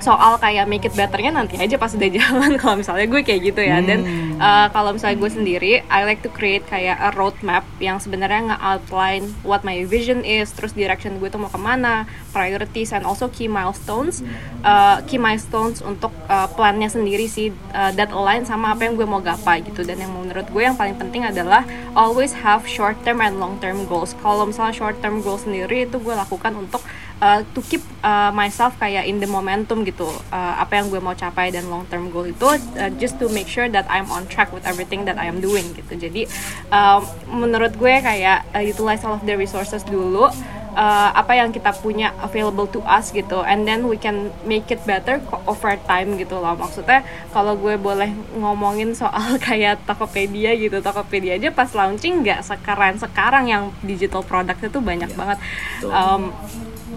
soal 0.00 0.40
kayak 0.40 0.64
make 0.66 0.84
it 0.84 0.94
betternya 0.96 1.32
nanti 1.32 1.60
aja 1.60 1.76
pas 1.76 1.92
udah 1.92 2.10
jalan. 2.18 2.56
Kalau 2.56 2.76
misalnya 2.80 3.06
gue 3.06 3.20
kayak 3.20 3.40
gitu 3.52 3.62
ya. 3.62 3.78
Dan 3.84 4.04
uh, 4.40 4.66
kalau 4.72 4.96
misalnya 4.96 5.16
gue 5.20 5.30
sendiri 5.30 5.72
I 5.86 6.00
like 6.08 6.24
to 6.24 6.30
create 6.32 6.64
kayak 6.66 6.96
a 6.98 7.10
roadmap 7.14 7.64
yang 7.78 8.00
sebenarnya 8.00 8.56
nge-outline 8.56 9.28
what 9.44 9.62
my 9.62 9.84
vision 9.84 10.24
is 10.24 10.50
terus 10.56 10.72
direction 10.72 11.20
gue 11.20 11.28
tuh 11.28 11.38
mau 11.38 11.52
ke 11.52 11.60
mana 11.60 12.08
priorities 12.32 12.90
and 12.96 13.04
also 13.04 13.28
key 13.28 13.46
milestones. 13.46 14.24
Uh, 14.60 15.00
key 15.04 15.16
milestones 15.16 15.80
untuk 15.80 16.12
uh, 16.28 16.48
plannya 16.52 16.88
sendiri 16.88 17.28
sih 17.28 17.52
uh, 17.72 17.92
that 17.94 18.12
align 18.12 18.44
sama 18.44 18.72
apa 18.74 18.88
yang 18.88 18.96
gue 18.96 19.06
mau 19.06 19.20
gapai 19.20 19.62
gitu. 19.62 19.84
Dan 19.84 20.00
yang 20.00 20.12
menurut 20.12 20.48
gue 20.48 20.62
yang 20.64 20.74
paling 20.74 20.96
penting 20.96 21.28
adalah 21.28 21.62
always 21.92 22.32
have 22.32 22.64
short 22.64 22.96
term 23.04 23.20
and 23.20 23.36
long 23.38 23.60
term 23.60 23.84
goals. 23.86 24.16
Kalau 24.24 24.48
misalnya 24.48 24.74
short 24.74 24.96
term 25.04 25.20
goals 25.20 25.44
sendiri 25.44 25.84
itu 25.84 25.96
gue 26.00 26.14
lakukan 26.16 26.56
untuk 26.56 26.80
uh, 27.20 27.40
to 27.52 27.60
keep 27.68 27.84
uh, 28.02 28.32
myself 28.32 28.74
kayak 28.80 29.06
in 29.06 29.20
the 29.20 29.28
momentum 29.28 29.84
gitu. 29.86 30.08
Uh, 30.32 30.54
apa 30.58 30.80
yang 30.80 30.88
gue 30.88 30.98
mau 30.98 31.14
capai 31.14 31.52
dan 31.52 31.68
long 31.68 31.84
term 31.86 32.08
goal 32.10 32.26
itu 32.26 32.44
uh, 32.48 32.90
just 32.98 33.20
to 33.20 33.28
make 33.30 33.46
sure 33.46 33.68
that 33.68 33.86
I'm 33.86 34.08
on 34.10 34.26
track 34.26 34.50
with 34.50 34.64
everything 34.66 35.06
that 35.06 35.20
I 35.20 35.28
am 35.28 35.38
doing 35.38 35.76
gitu. 35.76 35.94
Jadi 35.94 36.26
um, 36.72 37.04
menurut 37.30 37.76
gue 37.76 37.94
kayak 38.00 38.50
uh, 38.56 38.64
utilize 38.64 39.04
all 39.04 39.14
of 39.14 39.22
the 39.28 39.36
resources 39.36 39.84
dulu 39.86 40.32
uh, 40.74 41.10
apa 41.14 41.38
yang 41.38 41.50
kita 41.50 41.74
punya 41.78 42.14
available 42.22 42.66
to 42.70 42.80
us 42.86 43.10
gitu 43.10 43.42
and 43.42 43.66
then 43.66 43.86
we 43.86 43.98
can 43.98 44.30
make 44.46 44.68
it 44.70 44.82
better 44.86 45.18
over 45.46 45.76
time 45.86 46.16
gitu 46.18 46.38
loh. 46.38 46.54
Maksudnya 46.56 47.04
kalau 47.34 47.54
gue 47.58 47.76
boleh 47.76 48.10
ngomongin 48.38 48.94
soal 48.94 49.36
kayak 49.46 49.82
Tokopedia 49.86 50.54
gitu 50.56 50.80
Tokopedia 50.82 51.36
aja 51.38 51.50
pas 51.52 51.70
launching 51.72 52.22
nggak 52.24 52.40
sekarang 52.46 52.98
sekarang 52.98 53.44
yang 53.50 53.62
digital 53.84 54.24
product 54.24 54.60
itu 54.62 54.78
banyak 54.80 55.10
banget. 55.14 55.38
Um, 55.86 56.34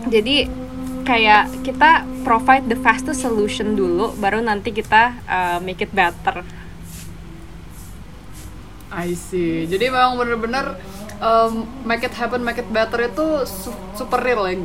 jadi 0.07 0.47
kayak 1.03 1.67
kita 1.67 2.07
provide 2.23 2.65
the 2.71 2.79
fastest 2.79 3.23
solution 3.23 3.75
dulu 3.75 4.15
baru 4.17 4.39
nanti 4.39 4.71
kita 4.71 5.19
uh, 5.27 5.57
make 5.59 5.83
it 5.83 5.91
better 5.91 6.41
I 8.93 9.17
see. 9.17 9.65
Jadi 9.65 9.89
memang 9.89 10.21
bener-bener 10.21 10.77
um, 11.17 11.65
make 11.81 12.05
it 12.05 12.13
happen, 12.13 12.45
make 12.45 12.62
it 12.62 12.69
better 12.69 13.01
itu 13.01 13.41
su- 13.50 13.73
super 13.97 14.21
real 14.21 14.45
ya. 14.45 14.62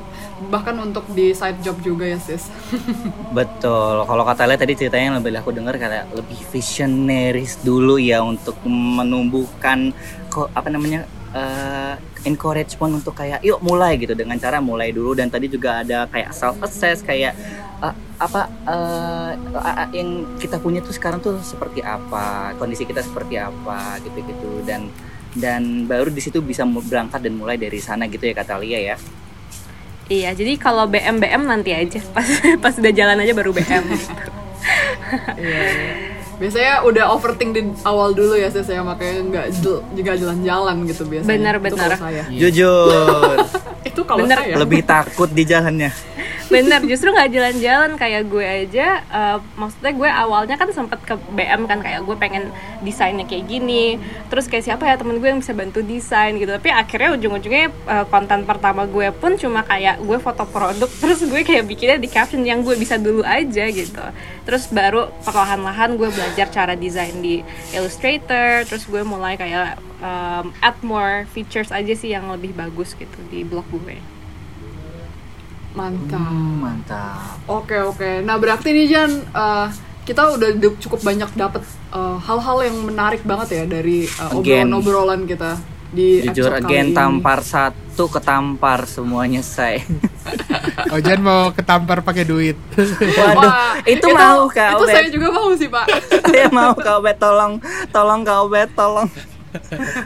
Bahkan 0.53 0.77
untuk 0.79 1.09
di 1.17 1.33
side 1.33 1.65
job 1.65 1.81
juga 1.81 2.05
ya 2.05 2.21
sis. 2.21 2.53
Betul. 3.39 4.05
Kalau 4.05 4.25
kata 4.29 4.45
Lia 4.45 4.61
tadi 4.61 4.77
ceritanya 4.77 5.17
yang 5.17 5.19
lebih 5.25 5.41
aku 5.41 5.51
dengar 5.57 5.81
kayak 5.81 6.13
lebih 6.13 6.39
visionaries 6.53 7.57
dulu 7.65 7.97
ya 7.97 8.21
untuk 8.21 8.61
menumbuhkan 8.69 9.97
kok 10.29 10.53
apa 10.53 10.69
namanya 10.69 11.09
eh, 11.33 11.95
encouragement 12.25 12.93
untuk 12.95 13.15
kayak 13.15 13.41
yuk 13.41 13.61
mulai 13.61 13.97
gitu 13.97 14.13
dengan 14.13 14.37
cara 14.37 14.59
mulai 14.59 14.91
dulu 14.91 15.13
dan 15.13 15.29
tadi 15.29 15.47
juga 15.47 15.81
ada 15.81 16.05
kayak 16.07 16.31
self 16.33 16.57
assess 16.61 17.01
kayak 17.01 17.33
eh, 17.79 17.95
apa 18.19 18.51
a- 18.67 19.35
a- 19.55 19.91
yang 19.93 20.27
kita 20.37 20.59
punya 20.59 20.83
tuh 20.83 20.91
sekarang 20.91 21.19
tuh 21.19 21.39
seperti 21.41 21.79
apa 21.81 22.53
kondisi 22.57 22.83
kita 22.83 22.99
seperti 23.01 23.39
apa 23.39 24.03
gitu-gitu 24.03 24.67
dan 24.67 24.91
dan 25.37 25.87
baru 25.87 26.11
di 26.11 26.19
situ 26.19 26.41
bisa 26.41 26.65
berangkat 26.65 27.23
dan 27.23 27.37
mulai 27.37 27.55
dari 27.55 27.79
sana 27.79 28.09
gitu 28.09 28.25
ya 28.25 28.35
kata 28.35 28.59
Lia 28.59 28.81
ya. 28.83 28.97
iya 30.09 30.33
jadi 30.33 30.57
kalau 30.57 30.89
BM 30.89 31.21
BM 31.21 31.45
nanti 31.45 31.71
aja 31.71 32.01
pas 32.11 32.27
pas 32.65 32.75
udah 32.75 32.91
jalan 32.91 33.23
aja 33.23 33.33
baru 33.33 33.53
BM 33.53 33.85
Iya. 35.39 35.65
iya. 35.65 35.88
Biasanya 36.39 36.87
udah 36.87 37.05
overthink 37.11 37.51
di 37.51 37.63
awal 37.83 38.15
dulu 38.15 38.39
ya 38.39 38.47
sis 38.47 38.71
ya 38.71 38.87
makanya 38.87 39.27
nggak 39.27 39.47
juga 39.59 40.13
jalan-jalan 40.15 40.87
gitu 40.87 41.03
biasanya. 41.05 41.35
Benar, 41.35 41.55
Itu 41.59 41.65
benar. 41.67 41.79
kalau 41.91 41.99
saya. 41.99 42.25
Jujur. 42.31 43.37
Itu 43.91 44.01
kalau 44.07 44.23
Benar. 44.23 44.39
saya. 44.47 44.55
lebih 44.55 44.81
takut 44.87 45.29
di 45.35 45.43
jalannya. 45.43 45.91
bener 46.49 46.81
justru 46.85 47.13
nggak 47.13 47.31
jalan-jalan. 47.31 47.91
Kayak 47.97 48.23
gue 48.29 48.45
aja 48.45 48.87
uh, 49.09 49.39
maksudnya 49.55 49.93
gue 49.95 50.11
awalnya 50.11 50.57
kan 50.61 50.69
sempet 50.73 51.01
ke 51.05 51.15
BM 51.33 51.65
kan 51.65 51.81
kayak 51.81 52.05
gue 52.05 52.17
pengen 52.19 52.53
desainnya 52.83 53.25
kayak 53.25 53.47
gini. 53.47 53.97
Terus 54.33 54.51
kayak 54.51 54.65
siapa 54.65 54.85
ya 54.85 54.97
temen 54.97 55.23
gue 55.23 55.29
yang 55.29 55.41
bisa 55.41 55.55
bantu 55.55 55.81
desain 55.85 56.35
gitu. 56.37 56.51
Tapi 56.51 56.69
akhirnya 56.73 57.15
ujung-ujungnya 57.17 57.67
uh, 57.87 58.07
konten 58.11 58.43
pertama 58.45 58.85
gue 58.89 59.09
pun 59.15 59.37
cuma 59.39 59.63
kayak 59.65 60.03
gue 60.03 60.19
foto 60.19 60.45
produk 60.49 60.91
terus 61.01 61.23
gue 61.23 61.41
kayak 61.47 61.65
bikinnya 61.69 61.99
di 62.01 62.09
caption 62.11 62.43
yang 62.43 62.67
gue 62.67 62.75
bisa 62.75 62.99
dulu 62.99 63.23
aja 63.23 63.65
gitu. 63.71 64.05
Terus 64.45 64.69
baru 64.69 65.09
perlahan-lahan 65.23 65.95
gue 65.95 66.09
belajar 66.11 66.49
cara 66.51 66.75
desain 66.75 67.15
di 67.23 67.41
Illustrator. 67.73 68.67
Terus 68.67 68.85
gue 68.89 69.03
mulai 69.07 69.39
kayak 69.39 69.79
um, 70.03 70.51
add 70.63 70.79
more 70.83 71.27
features 71.31 71.71
aja 71.71 71.95
sih 71.95 72.15
yang 72.15 72.31
lebih 72.31 72.55
bagus 72.55 72.95
gitu 72.95 73.19
di 73.31 73.43
blog 73.47 73.67
gue 73.71 74.18
Mantap. 75.79 76.19
Hmm, 76.27 76.55
mantap. 76.59 77.39
Oke 77.47 77.79
oke. 77.79 78.27
Nah 78.27 78.35
berarti 78.35 78.75
nih 78.75 78.87
Jan, 78.91 79.13
eh, 79.23 79.67
kita 80.03 80.35
udah 80.35 80.49
cukup 80.83 81.01
banyak 81.07 81.31
dapet 81.33 81.63
eh, 81.95 82.17
hal-hal 82.19 82.59
yang 82.67 82.77
menarik 82.83 83.23
banget 83.23 83.63
ya 83.63 83.65
dari 83.65 84.11
Again. 84.11 84.67
obrolan-obrolan 84.69 85.23
kita 85.25 85.55
di 85.89 86.21
Jujur 86.21 86.53
episode 86.53 86.61
kali 86.61 86.69
again 86.69 86.87
ini. 86.93 86.97
tampar 86.97 87.39
satu 87.41 88.05
ketampar 88.13 88.85
semuanya 88.85 89.41
saya. 89.41 89.81
Ojan 90.95 91.25
mau 91.25 91.49
ketampar 91.51 92.05
pakai 92.05 92.23
duit 92.23 92.53
Waduh, 92.77 93.41
Wah, 93.41 93.81
itu, 93.83 94.07
mau 94.13 94.45
Kak 94.47 94.77
Itu 94.77 94.85
saya 94.85 95.09
juga 95.09 95.29
mau 95.33 95.49
sih 95.57 95.65
pak. 95.67 95.89
saya 96.29 96.49
mau 96.59 96.77
Kak 96.77 97.01
Obet 97.01 97.17
tolong 97.17 97.57
tolong 97.89 98.21
Kak 98.21 98.39
Obet 98.45 98.69
tolong. 98.77 99.09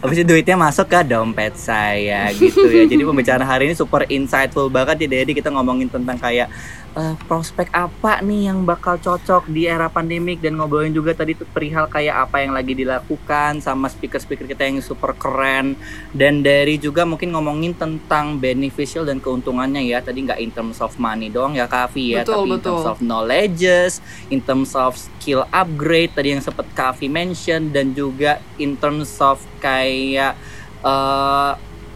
Habis 0.03 0.17
itu 0.23 0.27
duitnya 0.29 0.57
masuk 0.57 0.87
ke 0.87 1.01
dompet 1.07 1.55
saya 1.59 2.31
gitu 2.37 2.67
ya. 2.69 2.85
Jadi 2.87 3.03
pembicaraan 3.03 3.47
hari 3.47 3.71
ini 3.71 3.75
super 3.75 4.07
insightful 4.07 4.71
banget 4.71 5.07
ya 5.07 5.09
Dedi 5.21 5.33
kita 5.35 5.51
ngomongin 5.51 5.91
tentang 5.91 6.19
kayak 6.19 6.49
eh, 6.97 7.15
prospek 7.25 7.73
apa 7.73 8.21
nih 8.21 8.53
yang 8.53 8.65
bakal 8.69 9.01
cocok 9.01 9.49
di 9.49 9.65
era 9.65 9.89
pandemik 9.89 10.41
dan 10.45 10.61
ngobrolin 10.61 10.93
juga 10.93 11.17
tadi 11.17 11.33
tuh 11.37 11.49
perihal 11.49 11.89
kayak 11.89 12.29
apa 12.29 12.45
yang 12.45 12.53
lagi 12.53 12.77
dilakukan 12.77 13.61
sama 13.65 13.89
speaker-speaker 13.89 14.45
kita 14.45 14.69
yang 14.69 14.85
super 14.85 15.17
keren 15.17 15.75
dan 16.13 16.45
dari 16.45 16.77
juga 16.77 17.09
mungkin 17.09 17.33
ngomongin 17.33 17.73
tentang 17.77 18.37
beneficial 18.37 19.09
dan 19.09 19.19
keuntungannya 19.19 19.85
ya 19.89 20.05
tadi 20.05 20.25
nggak 20.25 20.41
in 20.41 20.51
terms 20.53 20.79
of 20.85 20.93
money 21.01 21.33
doang 21.33 21.57
ya 21.57 21.65
Kavi 21.65 22.21
ya 22.21 22.23
Betul, 22.23 22.35
tapi 22.45 22.49
in 22.49 22.61
terms 22.61 22.85
betul. 22.85 22.93
of 22.93 22.99
knowledges 23.01 23.93
in 24.29 24.41
terms 24.45 24.73
of 24.77 24.93
skill 25.23 25.47
upgrade 25.55 26.11
tadi 26.11 26.35
yang 26.35 26.43
sempat 26.43 26.67
Kavi 26.75 27.07
mention 27.07 27.71
dan 27.71 27.95
juga 27.95 28.43
in 28.59 28.75
terms 28.75 29.23
of 29.23 29.39
kayak 29.63 30.35
eh, 30.83 31.53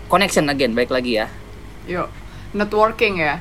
connection 0.06 0.46
again 0.46 0.78
baik 0.78 0.94
lagi 0.94 1.18
ya 1.18 1.26
Yuk, 1.86 2.10
networking 2.50 3.22
ya. 3.22 3.38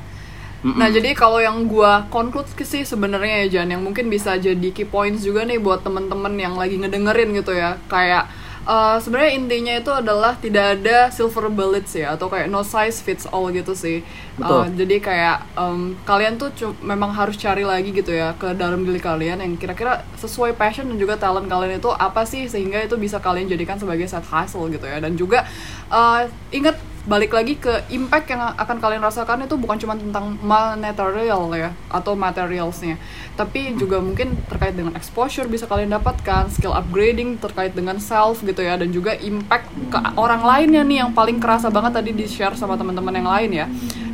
Mm-mm. 0.62 0.78
Nah, 0.78 0.88
jadi 0.88 1.12
kalau 1.12 1.42
yang 1.42 1.66
gua 1.66 2.06
conclude 2.08 2.48
sih 2.48 2.86
sebenarnya 2.86 3.46
ya 3.46 3.60
Jan 3.60 3.74
yang 3.74 3.82
mungkin 3.82 4.08
bisa 4.08 4.38
jadi 4.38 4.70
key 4.72 4.86
points 4.86 5.26
juga 5.26 5.44
nih 5.44 5.58
buat 5.58 5.82
temen-temen 5.82 6.34
yang 6.38 6.54
lagi 6.54 6.78
ngedengerin 6.80 7.34
gitu 7.36 7.52
ya. 7.52 7.76
Kayak 7.90 8.30
eh, 8.66 8.96
sebenarnya 9.02 9.32
intinya 9.38 9.74
itu 9.78 9.90
adalah 9.90 10.38
tidak 10.38 10.78
ada 10.78 11.10
silver 11.10 11.50
bullets 11.50 11.94
ya 11.94 12.14
atau 12.14 12.30
kayak 12.30 12.46
no 12.50 12.62
size 12.62 13.02
fits 13.02 13.26
all 13.30 13.50
gitu 13.50 13.72
sih. 13.74 14.02
Betul. 14.38 14.62
Eh, 14.62 14.66
jadi 14.84 14.96
kayak 15.02 15.36
em, 15.56 15.98
kalian 16.06 16.38
tuh 16.38 16.52
memang 16.82 17.10
harus 17.14 17.34
cari 17.40 17.64
lagi 17.64 17.90
gitu 17.90 18.12
ya 18.12 18.36
ke 18.36 18.54
dalam 18.54 18.86
diri 18.86 19.00
kalian 19.02 19.42
yang 19.42 19.54
kira-kira 19.58 20.06
sesuai 20.20 20.54
passion 20.54 20.86
dan 20.86 20.96
juga 21.00 21.18
talent 21.18 21.50
kalian 21.50 21.82
itu 21.82 21.90
apa 21.90 22.22
sih 22.28 22.46
sehingga 22.46 22.82
itu 22.84 22.94
bisa 22.94 23.18
kalian 23.18 23.50
jadikan 23.50 23.80
sebagai 23.80 24.06
side 24.06 24.28
hustle 24.28 24.70
gitu 24.70 24.86
ya. 24.86 25.02
Dan 25.02 25.18
juga 25.18 25.42
eh, 25.90 26.30
ingat 26.54 26.76
balik 27.06 27.38
lagi 27.38 27.54
ke 27.54 27.86
impact 27.94 28.34
yang 28.34 28.42
akan 28.42 28.76
kalian 28.82 28.98
rasakan 28.98 29.46
itu 29.46 29.54
bukan 29.54 29.78
cuma 29.78 29.94
tentang 29.94 30.34
material 30.42 31.46
ya 31.54 31.70
atau 31.86 32.18
materialsnya. 32.18 32.98
Tapi 33.38 33.78
juga 33.78 34.02
mungkin 34.02 34.34
terkait 34.50 34.74
dengan 34.74 34.92
exposure 34.98 35.46
bisa 35.46 35.70
kalian 35.70 35.94
dapatkan 35.94 36.50
skill 36.50 36.74
upgrading 36.74 37.38
terkait 37.38 37.78
dengan 37.78 38.02
self 38.02 38.42
gitu 38.42 38.58
ya 38.58 38.74
dan 38.74 38.90
juga 38.90 39.14
impact 39.14 39.70
ke 39.88 39.98
orang 40.18 40.42
lainnya 40.42 40.82
nih 40.82 41.06
yang 41.06 41.10
paling 41.14 41.38
kerasa 41.38 41.70
banget 41.70 42.02
tadi 42.02 42.10
di 42.10 42.26
share 42.26 42.58
sama 42.58 42.74
teman-teman 42.74 43.14
yang 43.14 43.30
lain 43.30 43.50
ya. 43.54 43.66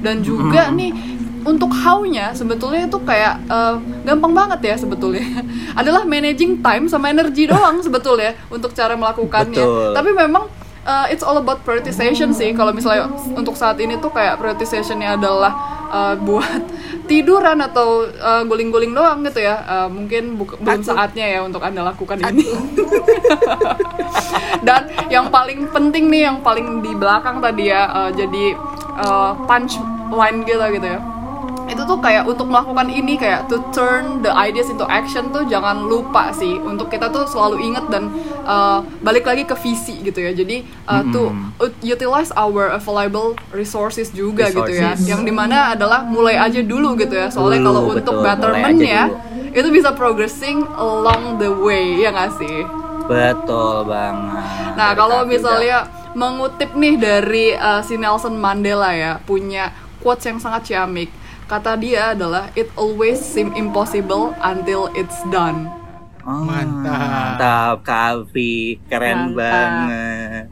Dan 0.04 0.20
juga 0.20 0.68
nih 0.68 0.92
untuk 1.42 1.74
how-nya 1.74 2.36
sebetulnya 2.36 2.86
itu 2.86 2.98
kayak 3.02 3.40
eh, 3.48 3.76
gampang 4.04 4.36
banget 4.36 4.60
ya 4.68 4.76
sebetulnya. 4.76 5.24
Adalah 5.80 6.04
managing 6.04 6.60
time 6.60 6.92
sama 6.92 7.08
energi 7.08 7.48
doang 7.48 7.80
sebetulnya 7.80 8.36
untuk 8.52 8.76
cara 8.76 8.94
melakukannya. 9.00 9.64
Betul. 9.64 9.96
tapi 9.96 10.10
memang 10.12 10.44
uh, 10.86 11.06
it's 11.10 11.22
all 11.22 11.38
about 11.38 11.62
prioritization 11.62 12.34
sih. 12.34 12.50
Kalau 12.54 12.74
misalnya 12.74 13.10
untuk 13.34 13.54
saat 13.54 13.78
ini 13.78 13.98
tuh 13.98 14.10
kayak 14.10 14.38
prioritizationnya 14.38 15.18
adalah 15.18 15.52
uh, 15.92 16.14
buat 16.18 16.62
tiduran 17.10 17.60
atau 17.60 18.08
uh, 18.08 18.42
guling-guling 18.46 18.94
doang 18.94 19.22
gitu 19.26 19.44
ya. 19.44 19.62
Uh, 19.66 19.88
mungkin 19.88 20.38
bu- 20.38 20.58
belum 20.58 20.82
saatnya 20.82 21.26
ya 21.28 21.40
untuk 21.44 21.62
anda 21.62 21.86
lakukan 21.86 22.18
ini. 22.22 22.42
Dan 24.66 24.88
yang 25.10 25.28
paling 25.28 25.68
penting 25.74 26.08
nih 26.08 26.30
yang 26.30 26.38
paling 26.40 26.80
di 26.80 26.94
belakang 26.94 27.42
tadi 27.42 27.70
ya 27.70 27.90
uh, 27.90 28.10
jadi 28.14 28.54
uh, 29.02 29.34
punch 29.46 29.78
line 30.12 30.46
gitu 30.46 30.62
gitu 30.78 30.86
ya. 30.86 31.00
Itu 31.66 31.88
tuh 31.88 31.98
kayak 32.04 32.28
untuk 32.28 32.52
melakukan 32.52 32.90
ini 32.92 33.16
kayak 33.16 33.48
to 33.48 33.56
turn 33.72 34.20
the 34.20 34.28
ideas 34.34 34.68
into 34.68 34.84
action 34.86 35.32
tuh 35.32 35.46
jangan 35.48 35.88
lupa 35.88 36.30
sih. 36.34 36.60
Untuk 36.60 36.92
kita 36.92 37.08
tuh 37.08 37.24
selalu 37.24 37.64
inget 37.64 37.88
dan 37.88 38.12
uh, 38.44 38.84
balik 39.00 39.24
lagi 39.26 39.42
ke 39.46 39.54
visi 39.58 40.02
gitu 40.02 40.18
ya. 40.18 40.32
Jadi 40.34 40.66
uh, 40.86 41.02
to 41.10 41.32
ut- 41.62 41.80
utilize 41.82 42.30
our 42.34 42.74
available 42.74 43.34
resources 43.54 44.10
juga 44.12 44.50
gitu 44.50 44.72
ya. 44.72 44.94
Resources. 44.94 45.08
yang 45.08 45.22
di 45.22 45.32
mana 45.34 45.74
adalah 45.74 46.04
mulai 46.06 46.38
aja 46.38 46.60
dulu 46.62 46.94
gitu 46.98 47.14
ya. 47.16 47.30
Soalnya 47.30 47.62
Dulu, 47.62 47.68
kalau 47.68 47.82
untuk 47.96 48.14
mulai 48.18 48.26
bettermentnya 48.34 49.02
aja 49.08 49.50
itu 49.52 49.68
bisa 49.68 49.92
progressing 49.92 50.64
along 50.80 51.36
the 51.36 51.48
way 51.48 52.00
ya 52.00 52.08
nggak 52.12 52.32
sih? 52.40 52.64
Betul 53.04 53.84
banget. 53.90 54.40
Nah, 54.78 54.90
kalau 54.96 55.26
misalnya 55.26 55.90
mengutip 56.14 56.72
nih 56.72 56.94
dari 56.96 57.46
uh, 57.56 57.82
si 57.84 57.98
Nelson 57.98 58.38
Mandela 58.38 58.94
ya, 58.94 59.18
punya 59.20 59.74
quotes 60.00 60.24
yang 60.24 60.38
sangat 60.40 60.72
ciamik. 60.72 61.10
Kata 61.50 61.76
dia 61.76 62.16
adalah 62.16 62.48
it 62.56 62.72
always 62.78 63.20
seem 63.20 63.52
impossible 63.52 64.32
until 64.40 64.88
it's 64.96 65.20
done. 65.28 65.68
Oh, 66.22 66.46
Mantap. 66.46 67.38
Mantap, 67.38 67.76
Kak 67.82 68.02
Alfi. 68.14 68.78
Keren 68.86 69.34
Mantap. 69.34 69.36
banget. 69.36 70.46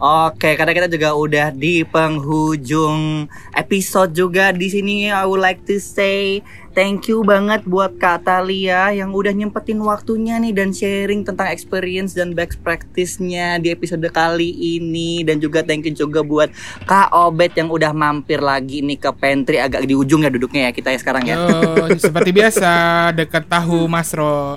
Oke, 0.00 0.56
karena 0.56 0.72
kita 0.72 0.88
juga 0.88 1.12
udah 1.12 1.52
di 1.52 1.84
penghujung 1.84 3.28
episode 3.52 4.16
juga 4.16 4.48
di 4.48 4.72
sini 4.72 5.12
I 5.12 5.28
would 5.28 5.44
like 5.44 5.60
to 5.68 5.76
say 5.76 6.40
thank 6.72 7.04
you 7.12 7.20
banget 7.20 7.68
buat 7.68 8.00
Kak 8.00 8.24
Talia 8.24 8.96
yang 8.96 9.12
udah 9.12 9.28
nyempetin 9.28 9.76
waktunya 9.84 10.40
nih 10.40 10.56
dan 10.56 10.72
sharing 10.72 11.20
tentang 11.20 11.52
experience 11.52 12.16
dan 12.16 12.32
best 12.32 12.56
practice-nya 12.64 13.60
di 13.60 13.76
episode 13.76 14.08
kali 14.08 14.80
ini 14.80 15.20
dan 15.20 15.36
juga 15.36 15.60
thank 15.60 15.84
you 15.84 15.92
juga 15.92 16.24
buat 16.24 16.48
Kak 16.88 17.12
Obet 17.12 17.60
yang 17.60 17.68
udah 17.68 17.92
mampir 17.92 18.40
lagi 18.40 18.80
nih 18.80 18.96
ke 18.96 19.12
pantry 19.12 19.60
agak 19.60 19.84
di 19.84 19.92
ujung 19.92 20.24
ya 20.24 20.32
duduknya 20.32 20.72
ya 20.72 20.72
kita 20.72 20.96
ya 20.96 20.98
sekarang 21.04 21.28
ya. 21.28 21.36
Yo, 21.36 21.92
seperti 22.00 22.32
biasa 22.32 22.72
dekat 23.20 23.44
tahu 23.52 23.84
Mas 23.84 24.16
Ro. 24.16 24.56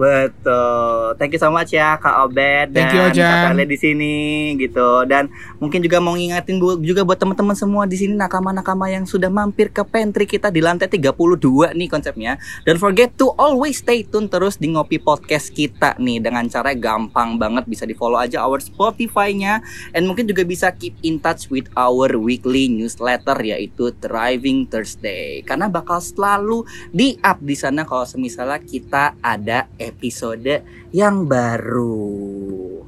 Betul. 0.00 1.12
Thank 1.20 1.36
you 1.36 1.40
so 1.44 1.52
much 1.52 1.76
ya 1.76 2.00
Kak 2.00 2.24
Obed 2.24 2.72
Thank 2.72 2.88
dan 2.88 3.12
you. 3.12 3.20
Kak 3.20 3.52
Talia 3.52 3.66
di 3.68 3.76
sini 3.76 4.16
gitu. 4.56 5.04
Dan 5.04 5.28
mungkin 5.60 5.84
juga 5.84 6.00
mau 6.00 6.16
ngingetin 6.16 6.56
bu- 6.56 6.80
juga 6.80 7.04
buat 7.04 7.20
teman-teman 7.20 7.52
semua 7.52 7.84
di 7.84 8.00
sini 8.00 8.16
nakama-nakama 8.16 8.88
yang 8.88 9.04
sudah 9.04 9.28
mampir 9.28 9.68
ke 9.68 9.84
pantry 9.84 10.24
kita 10.24 10.48
di 10.48 10.64
lantai 10.64 10.88
32 10.88 11.76
nih 11.76 11.88
konsepnya. 11.92 12.40
Dan 12.64 12.80
forget 12.80 13.12
to 13.20 13.36
always 13.36 13.84
stay 13.84 14.00
tune 14.00 14.32
terus 14.32 14.56
di 14.56 14.72
Ngopi 14.72 14.96
Podcast 15.04 15.52
kita 15.52 16.00
nih 16.00 16.24
dengan 16.24 16.48
cara 16.48 16.72
gampang 16.72 17.36
banget 17.36 17.68
bisa 17.68 17.84
di-follow 17.84 18.16
aja 18.16 18.40
our 18.40 18.64
Spotify-nya 18.64 19.60
and 19.92 20.08
mungkin 20.08 20.24
juga 20.24 20.48
bisa 20.48 20.72
keep 20.72 20.96
in 21.04 21.20
touch 21.20 21.52
with 21.52 21.68
our 21.76 22.16
weekly 22.16 22.72
newsletter 22.72 23.36
yaitu 23.44 23.92
Thriving 24.00 24.64
Thursday. 24.64 25.44
Karena 25.44 25.68
bakal 25.68 26.00
selalu 26.00 26.64
di-up 26.88 27.36
di 27.44 27.52
sana 27.52 27.84
kalau 27.84 28.08
semisalnya 28.08 28.56
kita 28.64 29.12
ada 29.20 29.68
episode 29.90 30.62
yang 30.94 31.26
baru. 31.26 32.86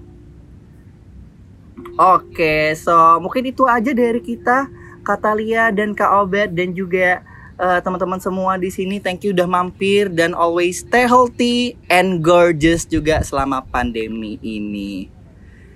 Oke, 1.98 2.72
so 2.78 2.94
mungkin 3.20 3.52
itu 3.52 3.68
aja 3.68 3.92
dari 3.92 4.22
kita, 4.22 4.70
Katalia 5.04 5.68
dan 5.74 5.92
Kak 5.92 6.24
Obed 6.24 6.56
dan 6.56 6.72
juga 6.72 7.20
eh, 7.60 7.80
teman-teman 7.84 8.16
semua 8.16 8.56
di 8.56 8.72
sini. 8.72 8.96
Thank 8.96 9.28
you 9.28 9.36
udah 9.36 9.44
mampir 9.44 10.08
dan 10.08 10.32
always 10.32 10.80
stay 10.80 11.04
healthy 11.04 11.76
and 11.92 12.24
gorgeous 12.24 12.88
juga 12.88 13.20
selama 13.20 13.60
pandemi 13.68 14.40
ini. 14.40 15.12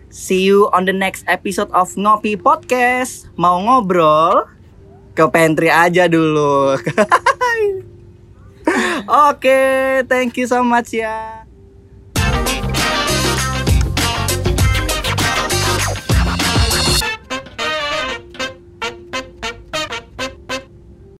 See 0.08 0.48
you 0.48 0.72
on 0.72 0.88
the 0.88 0.96
next 0.96 1.28
episode 1.28 1.68
of 1.76 1.92
Ngopi 1.92 2.40
Podcast. 2.40 3.28
Mau 3.36 3.60
ngobrol? 3.60 4.48
Ke 5.12 5.28
pantry 5.28 5.68
aja 5.68 6.08
dulu. 6.08 6.80
Oke, 9.06 10.02
thank 10.10 10.36
you 10.36 10.46
so 10.50 10.62
much 10.66 10.94
ya. 10.98 11.45